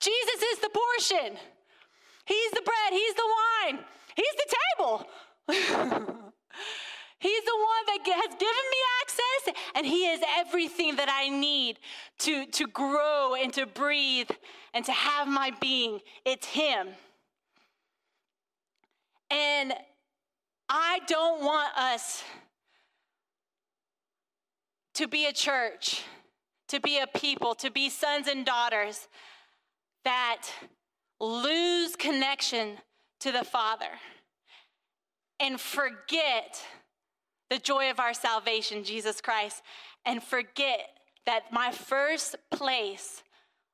Jesus 0.00 0.42
is 0.52 0.58
the 0.58 0.70
portion. 0.70 1.38
He's 2.26 2.50
the 2.52 2.62
bread. 2.62 2.92
He's 2.92 3.14
the 3.14 3.28
wine. 3.38 3.84
He's 4.16 4.34
the 4.36 4.54
table. 4.78 5.06
He's 7.24 7.44
the 7.44 7.56
one 7.56 7.86
that 7.86 8.00
has 8.04 8.34
given 8.34 8.64
me 8.70 8.78
access, 9.00 9.54
and 9.74 9.86
He 9.86 10.06
is 10.08 10.20
everything 10.36 10.96
that 10.96 11.08
I 11.08 11.30
need 11.30 11.78
to, 12.18 12.44
to 12.44 12.66
grow 12.66 13.34
and 13.34 13.50
to 13.54 13.64
breathe 13.64 14.30
and 14.74 14.84
to 14.84 14.92
have 14.92 15.26
my 15.26 15.50
being. 15.58 16.00
It's 16.26 16.46
Him. 16.46 16.88
And 19.30 19.72
I 20.68 21.00
don't 21.06 21.42
want 21.42 21.74
us 21.78 22.22
to 24.94 25.08
be 25.08 25.26
a 25.26 25.32
church, 25.32 26.02
to 26.68 26.78
be 26.78 26.98
a 26.98 27.06
people, 27.06 27.54
to 27.54 27.70
be 27.70 27.88
sons 27.88 28.28
and 28.28 28.44
daughters 28.44 29.08
that 30.04 30.46
lose 31.20 31.96
connection 31.96 32.78
to 33.20 33.32
the 33.32 33.44
Father 33.44 33.90
and 35.40 35.60
forget 35.60 36.62
the 37.50 37.58
joy 37.58 37.90
of 37.90 38.00
our 38.00 38.14
salvation, 38.14 38.84
Jesus 38.84 39.20
Christ, 39.20 39.62
and 40.04 40.22
forget 40.22 40.88
that 41.26 41.52
my 41.52 41.70
first 41.70 42.36
place, 42.50 43.22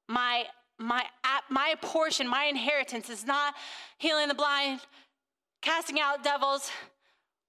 my 0.08 0.44
my 0.78 1.04
my 1.50 1.74
portion, 1.82 2.26
my 2.26 2.44
inheritance 2.44 3.10
is 3.10 3.26
not 3.26 3.54
healing 3.98 4.28
the 4.28 4.34
blind, 4.34 4.80
casting 5.60 6.00
out 6.00 6.24
devils, 6.24 6.70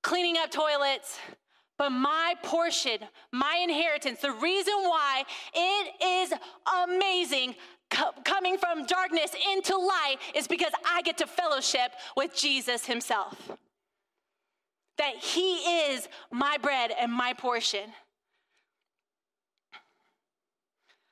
cleaning 0.04 0.38
up 0.38 0.52
toilets, 0.52 1.18
but 1.78 1.90
my 1.90 2.36
portion, 2.44 3.00
my 3.32 3.60
inheritance, 3.64 4.22
the 4.22 4.32
reason 4.32 4.74
why 4.84 5.24
it 5.54 6.04
is 6.04 6.34
amazing 6.84 7.56
co- 7.92 8.14
coming 8.24 8.58
from 8.58 8.86
darkness 8.86 9.32
into 9.54 9.78
light 9.78 10.18
is 10.34 10.48
because 10.48 10.72
I 10.88 11.02
get 11.04 11.18
to 11.20 11.28
fellowship 11.28 11.92
with 12.18 12.36
Jesus 12.36 12.86
himself. 12.86 13.52
That 14.98 15.16
he 15.16 15.56
is 15.92 16.08
my 16.32 16.58
bread 16.58 16.92
and 17.00 17.12
my 17.12 17.34
portion. 17.34 17.92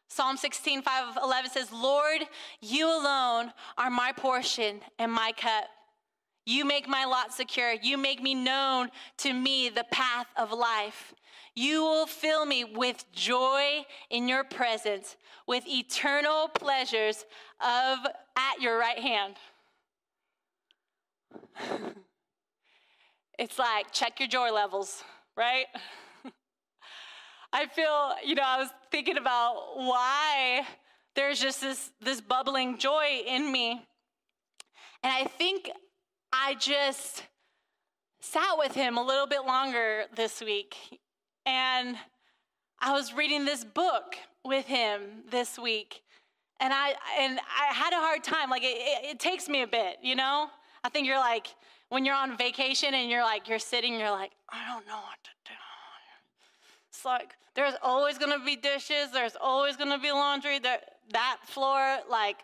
Psalm 0.10 0.38
16, 0.38 0.82
5 0.82 1.18
11 1.24 1.52
says, 1.52 1.72
Lord, 1.72 2.22
you 2.62 2.88
alone 2.88 3.54
are 3.78 3.90
my 3.90 4.12
portion 4.12 4.82
and 4.98 5.12
my 5.12 5.32
cup. 5.38 5.66
You 6.46 6.66
make 6.66 6.88
my 6.88 7.06
lot 7.06 7.32
secure. 7.32 7.74
You 7.74 7.98
make 7.98 8.22
me 8.22 8.34
known 8.34 8.90
to 9.20 9.34
me 9.34 9.70
the 9.70 9.86
path 9.92 10.26
of 10.36 10.52
life. 10.52 11.14
You 11.56 11.84
will 11.84 12.08
fill 12.08 12.46
me 12.46 12.64
with 12.64 13.06
joy 13.12 13.86
in 14.10 14.28
your 14.28 14.44
presence, 14.44 15.16
with 15.50 15.68
eternal 15.68 16.48
pleasures 16.48 17.26
of 17.60 17.98
at 18.38 18.62
your 18.62 18.78
right 18.78 19.00
hand. 19.00 19.34
it's 23.40 23.58
like 23.58 23.92
check 23.92 24.20
your 24.20 24.30
joy 24.30 24.52
levels, 24.52 25.04
right? 25.36 25.66
I 27.52 27.66
feel, 27.66 28.12
you 28.24 28.36
know, 28.36 28.44
I 28.46 28.60
was 28.60 28.70
thinking 28.92 29.18
about 29.18 29.76
why 29.76 30.68
there's 31.16 31.40
just 31.40 31.62
this 31.62 31.90
this 32.00 32.22
bubbling 32.22 32.78
joy 32.78 33.24
in 33.26 33.52
me. 33.52 33.72
And 35.02 35.12
I 35.12 35.24
think 35.24 35.72
I 36.32 36.54
just 36.60 37.24
sat 38.22 38.56
with 38.60 38.76
him 38.76 39.00
a 39.00 39.04
little 39.04 39.26
bit 39.26 39.48
longer 39.48 40.04
this 40.16 40.42
week. 40.42 40.76
And 41.48 41.98
I 42.80 42.94
was 42.94 43.16
reading 43.16 43.46
this 43.46 43.64
book 43.64 44.16
with 44.44 44.66
him 44.66 45.24
this 45.30 45.58
week. 45.58 46.02
And 46.60 46.74
I 46.74 46.94
and 47.18 47.40
I 47.40 47.74
had 47.74 47.94
a 47.94 47.98
hard 47.98 48.24
time. 48.24 48.50
Like 48.50 48.64
it, 48.64 48.78
it, 48.78 49.12
it 49.12 49.20
takes 49.20 49.48
me 49.48 49.62
a 49.62 49.68
bit, 49.68 49.98
you 50.02 50.16
know? 50.16 50.48
I 50.84 50.90
think 50.90 51.08
you're 51.08 51.20
like 51.20 51.48
when 51.90 52.06
you're 52.06 52.16
on 52.16 52.38
vacation 52.38 52.94
and 52.94 53.10
you're 53.10 53.24
like 53.24 53.48
you're 53.48 53.60
sitting, 53.60 54.00
you're 54.00 54.12
like, 54.12 54.32
I 54.50 54.66
don't 54.68 54.86
know 54.88 54.98
what 54.98 55.24
to 55.24 55.30
do. 55.46 55.54
It's 56.90 57.06
like 57.06 57.34
there's 57.56 57.76
always 57.82 58.18
gonna 58.18 58.44
be 58.44 58.56
dishes, 58.56 59.12
there's 59.14 59.38
always 59.40 59.78
gonna 59.78 60.00
be 60.00 60.12
laundry. 60.12 60.60
There, 60.60 60.80
that 61.12 61.38
floor, 61.46 62.00
like 62.10 62.38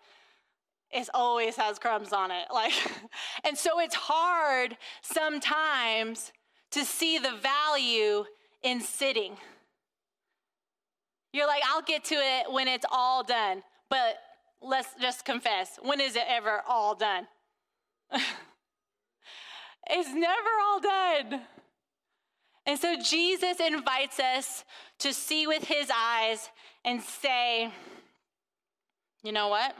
it 0.92 1.10
always 1.14 1.56
has 1.58 1.78
crumbs 1.78 2.14
on 2.14 2.32
it. 2.32 2.48
Like, 2.54 2.74
and 3.44 3.58
so 3.58 3.80
it's 3.80 3.96
hard 3.96 4.78
sometimes 5.02 6.32
to 6.72 6.86
see 6.86 7.20
the 7.20 7.34
value 7.42 8.26
in 8.64 8.82
sitting. 8.82 9.38
You're 11.36 11.48
like, 11.48 11.64
I'll 11.68 11.82
get 11.82 12.06
to 12.06 12.16
it 12.16 12.50
when 12.50 12.70
it's 12.70 12.86
all 12.90 13.22
done. 13.22 13.62
But 13.90 14.16
let's 14.62 14.88
just 15.02 15.26
confess 15.26 15.78
when 15.82 16.00
is 16.00 16.16
it 16.16 16.24
ever 16.30 16.62
all 16.66 16.96
done? 16.96 17.28
it's 19.90 20.14
never 20.14 20.50
all 20.66 20.80
done. 20.80 21.42
And 22.66 22.80
so 22.80 22.96
Jesus 23.04 23.60
invites 23.60 24.18
us 24.18 24.64
to 25.00 25.12
see 25.12 25.46
with 25.46 25.66
his 25.66 25.92
eyes 25.94 26.50
and 26.86 27.02
say, 27.02 27.70
you 29.22 29.34
know 29.34 29.50
what? 29.50 29.76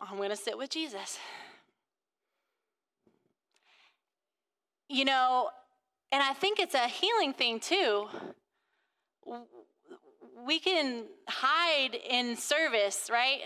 I'm 0.00 0.16
going 0.16 0.30
to 0.30 0.36
sit 0.36 0.56
with 0.56 0.70
Jesus. 0.70 1.18
You 4.88 5.04
know, 5.04 5.50
and 6.12 6.22
I 6.22 6.34
think 6.34 6.60
it's 6.60 6.76
a 6.76 6.86
healing 6.86 7.32
thing 7.32 7.58
too. 7.58 8.06
We 10.46 10.58
can 10.58 11.04
hide 11.28 11.94
in 11.94 12.36
service, 12.36 13.08
right? 13.10 13.40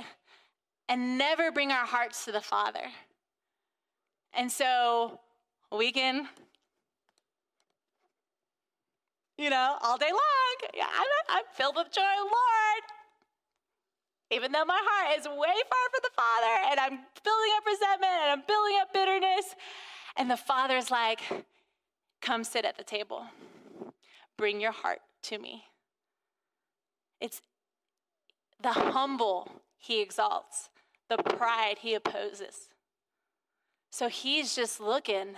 And 0.88 1.18
never 1.18 1.52
bring 1.52 1.70
our 1.70 1.86
hearts 1.86 2.24
to 2.24 2.32
the 2.32 2.40
Father. 2.40 2.86
And 4.32 4.50
so 4.50 5.20
we 5.70 5.92
can, 5.92 6.28
you 9.36 9.50
know, 9.50 9.76
all 9.82 9.98
day 9.98 10.10
long, 10.10 10.70
yeah, 10.74 10.86
I'm, 10.92 11.06
I'm 11.30 11.44
filled 11.54 11.76
with 11.76 11.92
joy, 11.92 12.02
Lord 12.02 12.82
even 14.30 14.52
though 14.52 14.64
my 14.64 14.80
heart 14.80 15.18
is 15.18 15.26
way 15.26 15.32
far 15.34 15.84
from 15.90 16.02
the 16.02 16.10
Father 16.14 16.70
and 16.70 16.80
I'm 16.80 16.98
building 17.24 17.52
up 17.56 17.66
resentment 17.66 18.12
and 18.22 18.30
I'm 18.30 18.42
building 18.46 18.78
up 18.80 18.92
bitterness. 18.92 19.54
And 20.16 20.30
the 20.30 20.36
Father's 20.36 20.90
like, 20.90 21.20
come 22.20 22.44
sit 22.44 22.64
at 22.64 22.76
the 22.76 22.84
table. 22.84 23.24
Bring 24.36 24.60
your 24.60 24.72
heart 24.72 25.00
to 25.22 25.38
me. 25.38 25.64
It's 27.20 27.42
the 28.62 28.72
humble 28.72 29.62
he 29.76 30.00
exalts, 30.00 30.68
the 31.08 31.16
pride 31.16 31.78
he 31.80 31.94
opposes. 31.94 32.68
So 33.90 34.08
he's 34.08 34.54
just 34.54 34.80
looking 34.80 35.36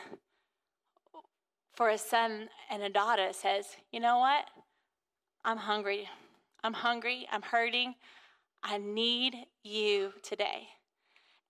for 1.73 1.89
a 1.89 1.99
son 1.99 2.49
and 2.71 2.83
a 2.83 2.89
daughter 2.89 3.29
says, 3.33 3.77
you 3.93 4.01
know 4.01 4.19
what? 4.19 4.45
I'm 5.45 5.57
hungry. 5.57 6.09
I'm 6.63 6.75
hungry. 6.75 7.27
I'm 7.31 7.43
hurting. 7.43 7.95
I 8.63 8.79
need 8.79 9.35
you 9.63 10.13
today. 10.23 10.69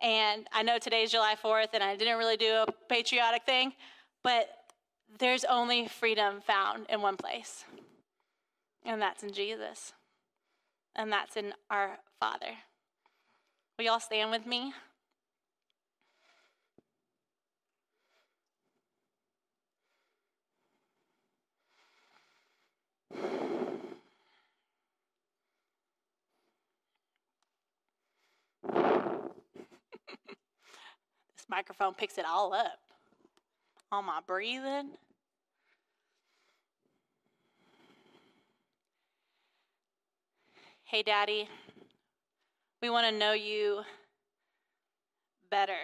And 0.01 0.47
I 0.53 0.63
know 0.63 0.79
today's 0.79 1.11
July 1.11 1.35
4th, 1.43 1.69
and 1.75 1.83
I 1.83 1.97
didn't 1.97 2.17
really 2.17 2.37
do 2.37 2.65
a 2.67 2.67
patriotic 2.89 3.45
thing, 3.45 3.73
but 4.23 4.49
there's 5.19 5.45
only 5.45 5.89
freedom 5.89 6.41
found 6.41 6.87
in 6.89 7.03
one 7.03 7.17
place. 7.17 7.65
And 8.85 9.01
that's 9.01 9.23
in 9.23 9.33
Jesus. 9.33 9.93
And 10.97 11.13
that's 11.13 11.37
in 11.37 11.53
our 11.71 11.99
Father. 12.19 12.55
Will 13.79 13.85
y'all 13.85 14.01
stand 14.01 14.31
with 14.31 14.47
me? 14.47 14.73
this 28.73 28.83
microphone 31.49 31.95
picks 31.95 32.19
it 32.19 32.25
all 32.27 32.53
up. 32.53 32.79
All 33.93 34.03
my 34.03 34.21
breathing. 34.27 34.91
Hey, 40.91 41.05
Daddy, 41.05 41.49
we 42.83 42.91
want 42.91 43.07
to 43.07 43.17
know 43.17 43.33
you 43.33 43.83
better. 45.49 45.79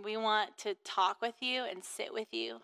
We 0.00 0.16
want 0.16 0.56
to 0.58 0.76
talk 0.84 1.20
with 1.20 1.34
you 1.40 1.64
and 1.64 1.82
sit 1.82 2.14
with 2.14 2.28
you. 2.30 2.60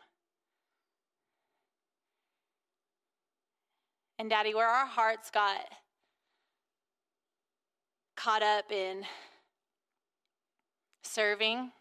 And, 4.20 4.30
Daddy, 4.30 4.54
where 4.54 4.68
our 4.68 4.86
hearts 4.86 5.32
got 5.32 5.62
caught 8.16 8.44
up 8.44 8.70
in 8.70 9.02
serving, 11.02 11.72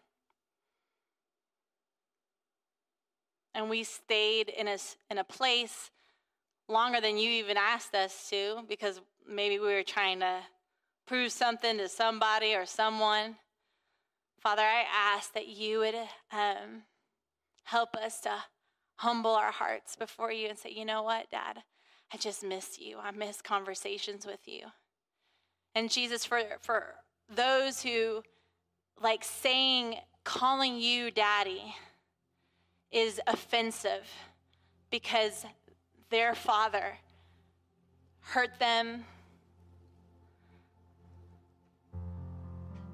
and 3.54 3.70
we 3.70 3.84
stayed 3.84 4.48
in 4.48 4.66
a, 4.66 4.78
in 5.08 5.18
a 5.18 5.24
place 5.24 5.92
longer 6.68 7.00
than 7.00 7.16
you 7.16 7.30
even 7.30 7.56
asked 7.56 7.94
us 7.94 8.28
to 8.30 8.60
because 8.68 9.00
maybe 9.28 9.58
we 9.58 9.72
were 9.72 9.82
trying 9.82 10.20
to 10.20 10.40
prove 11.06 11.32
something 11.32 11.78
to 11.78 11.88
somebody 11.88 12.54
or 12.54 12.66
someone. 12.66 13.36
Father, 14.40 14.62
I 14.62 14.84
ask 14.94 15.32
that 15.32 15.48
you 15.48 15.80
would 15.80 15.94
um, 16.32 16.82
help 17.64 17.96
us 17.96 18.20
to 18.20 18.32
humble 18.96 19.32
our 19.32 19.52
hearts 19.52 19.96
before 19.96 20.32
you 20.32 20.48
and 20.48 20.58
say, 20.58 20.70
you 20.70 20.84
know 20.84 21.02
what, 21.02 21.30
Dad, 21.30 21.62
I 22.12 22.16
just 22.16 22.44
miss 22.44 22.78
you. 22.78 22.98
I 23.02 23.10
miss 23.10 23.40
conversations 23.40 24.26
with 24.26 24.40
you. 24.46 24.66
And 25.74 25.90
Jesus, 25.90 26.24
for, 26.24 26.40
for 26.60 26.94
those 27.34 27.82
who 27.82 28.22
like 29.00 29.24
saying, 29.24 29.96
calling 30.24 30.76
you 30.76 31.10
daddy 31.10 31.74
is 32.90 33.20
offensive 33.26 34.06
because 34.90 35.44
their 36.10 36.34
father 36.34 36.96
hurt 38.20 38.58
them, 38.58 39.04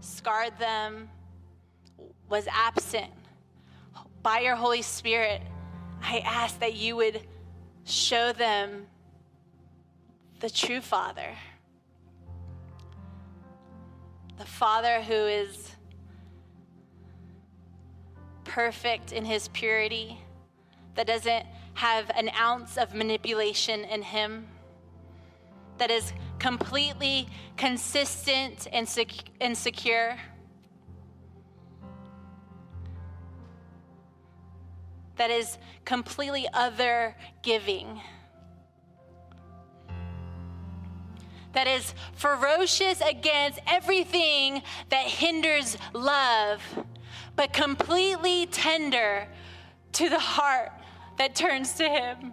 scarred 0.01 0.59
them, 0.59 1.09
was 2.29 2.47
absent. 2.51 3.13
By 4.23 4.41
your 4.41 4.57
Holy 4.57 4.83
Spirit, 4.83 5.43
I 6.03 6.19
ask 6.21 6.59
that 6.61 6.75
you 6.75 6.97
would 6.97 7.21
show 7.85 8.33
them 8.33 8.87
the 10.41 10.51
true 10.51 10.81
Father. 10.81 11.31
The 14.39 14.45
Father 14.45 15.03
who 15.03 15.15
is 15.15 15.71
perfect 18.45 19.13
in 19.13 19.25
his 19.25 19.49
purity, 19.49 20.19
that 20.95 21.07
doesn't 21.07 21.47
have 21.75 22.11
an 22.11 22.31
ounce 22.39 22.77
of 22.77 22.95
manipulation 22.95 23.85
in 23.85 24.03
him, 24.03 24.47
that 25.79 25.91
is 25.91 26.13
completely 26.39 27.29
consistent 27.57 28.69
and, 28.73 28.89
sec- 28.89 29.11
secure. 29.55 30.17
That 35.17 35.31
is 35.31 35.59
completely 35.85 36.47
other 36.53 37.17
giving. 37.43 38.01
That 41.53 41.69
is 41.69 41.95
ferocious 42.15 43.01
against 43.01 43.61
everything 43.67 44.63
that 44.91 45.07
hinders 45.07 45.77
love, 45.93 46.63
but 47.37 47.53
completely 47.53 48.47
tender 48.47 49.29
to 49.93 50.09
the 50.09 50.19
heart 50.19 50.73
that 51.19 51.35
turns 51.35 51.75
to 51.75 51.89
Him. 51.89 52.33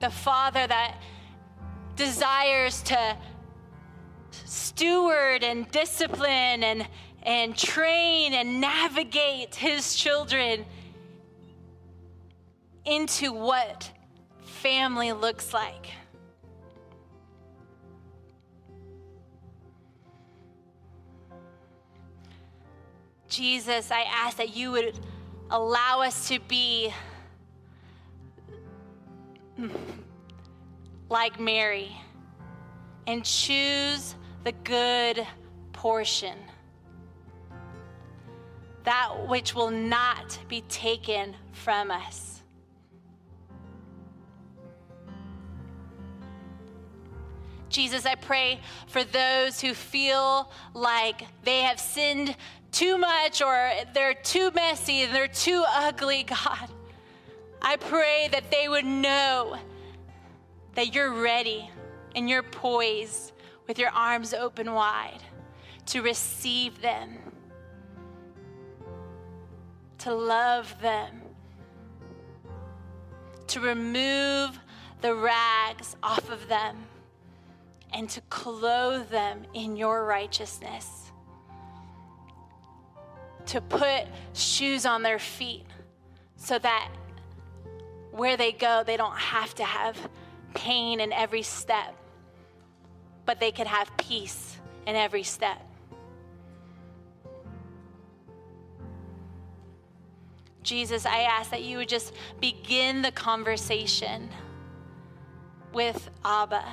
The 0.00 0.10
Father 0.10 0.66
that 0.66 0.96
desires 1.94 2.82
to 2.82 3.16
steward 4.44 5.44
and 5.44 5.70
discipline 5.70 6.64
and, 6.64 6.88
and 7.22 7.56
train 7.56 8.32
and 8.32 8.60
navigate 8.60 9.54
His 9.54 9.94
children 9.94 10.64
into 12.84 13.32
what 13.32 13.92
family 14.42 15.12
looks 15.12 15.54
like. 15.54 15.90
Jesus, 23.32 23.90
I 23.90 24.02
ask 24.02 24.36
that 24.36 24.54
you 24.54 24.72
would 24.72 25.00
allow 25.50 26.02
us 26.02 26.28
to 26.28 26.38
be 26.38 26.92
like 31.08 31.40
Mary 31.40 31.96
and 33.06 33.24
choose 33.24 34.16
the 34.44 34.52
good 34.64 35.26
portion, 35.72 36.36
that 38.84 39.26
which 39.28 39.54
will 39.54 39.70
not 39.70 40.38
be 40.48 40.60
taken 40.68 41.34
from 41.52 41.90
us. 41.90 42.42
Jesus, 47.70 48.04
I 48.04 48.16
pray 48.16 48.60
for 48.88 49.02
those 49.02 49.58
who 49.58 49.72
feel 49.72 50.50
like 50.74 51.22
they 51.44 51.60
have 51.60 51.80
sinned 51.80 52.36
too 52.72 52.96
much 52.96 53.42
or 53.42 53.70
they're 53.92 54.14
too 54.14 54.50
messy 54.52 55.02
and 55.02 55.14
they're 55.14 55.28
too 55.28 55.62
ugly, 55.68 56.22
God. 56.28 56.68
I 57.60 57.76
pray 57.76 58.28
that 58.32 58.50
they 58.50 58.68
would 58.68 58.84
know 58.84 59.56
that 60.74 60.94
you're 60.94 61.12
ready 61.12 61.70
and 62.16 62.28
you're 62.28 62.42
poised 62.42 63.32
with 63.68 63.78
your 63.78 63.90
arms 63.90 64.34
open 64.34 64.72
wide 64.72 65.22
to 65.86 66.02
receive 66.02 66.80
them, 66.80 67.18
to 69.98 70.12
love 70.12 70.74
them, 70.80 71.20
to 73.46 73.60
remove 73.60 74.58
the 75.02 75.14
rags 75.14 75.96
off 76.02 76.30
of 76.30 76.48
them, 76.48 76.76
and 77.92 78.08
to 78.08 78.20
clothe 78.22 79.08
them 79.10 79.44
in 79.54 79.76
your 79.76 80.04
righteousness 80.04 81.01
to 83.52 83.60
put 83.60 84.06
shoes 84.32 84.86
on 84.86 85.02
their 85.02 85.18
feet 85.18 85.66
so 86.36 86.58
that 86.58 86.88
where 88.10 88.38
they 88.38 88.50
go, 88.50 88.82
they 88.82 88.96
don't 88.96 89.18
have 89.18 89.54
to 89.54 89.62
have 89.62 89.94
pain 90.54 91.00
in 91.00 91.12
every 91.12 91.42
step, 91.42 91.94
but 93.26 93.38
they 93.40 93.52
could 93.52 93.66
have 93.66 93.94
peace 93.98 94.56
in 94.86 94.96
every 94.96 95.22
step. 95.22 95.60
Jesus, 100.62 101.04
I 101.04 101.20
ask 101.24 101.50
that 101.50 101.62
you 101.62 101.76
would 101.76 101.90
just 101.90 102.14
begin 102.40 103.02
the 103.02 103.12
conversation 103.12 104.30
with 105.74 106.08
Abba. 106.24 106.64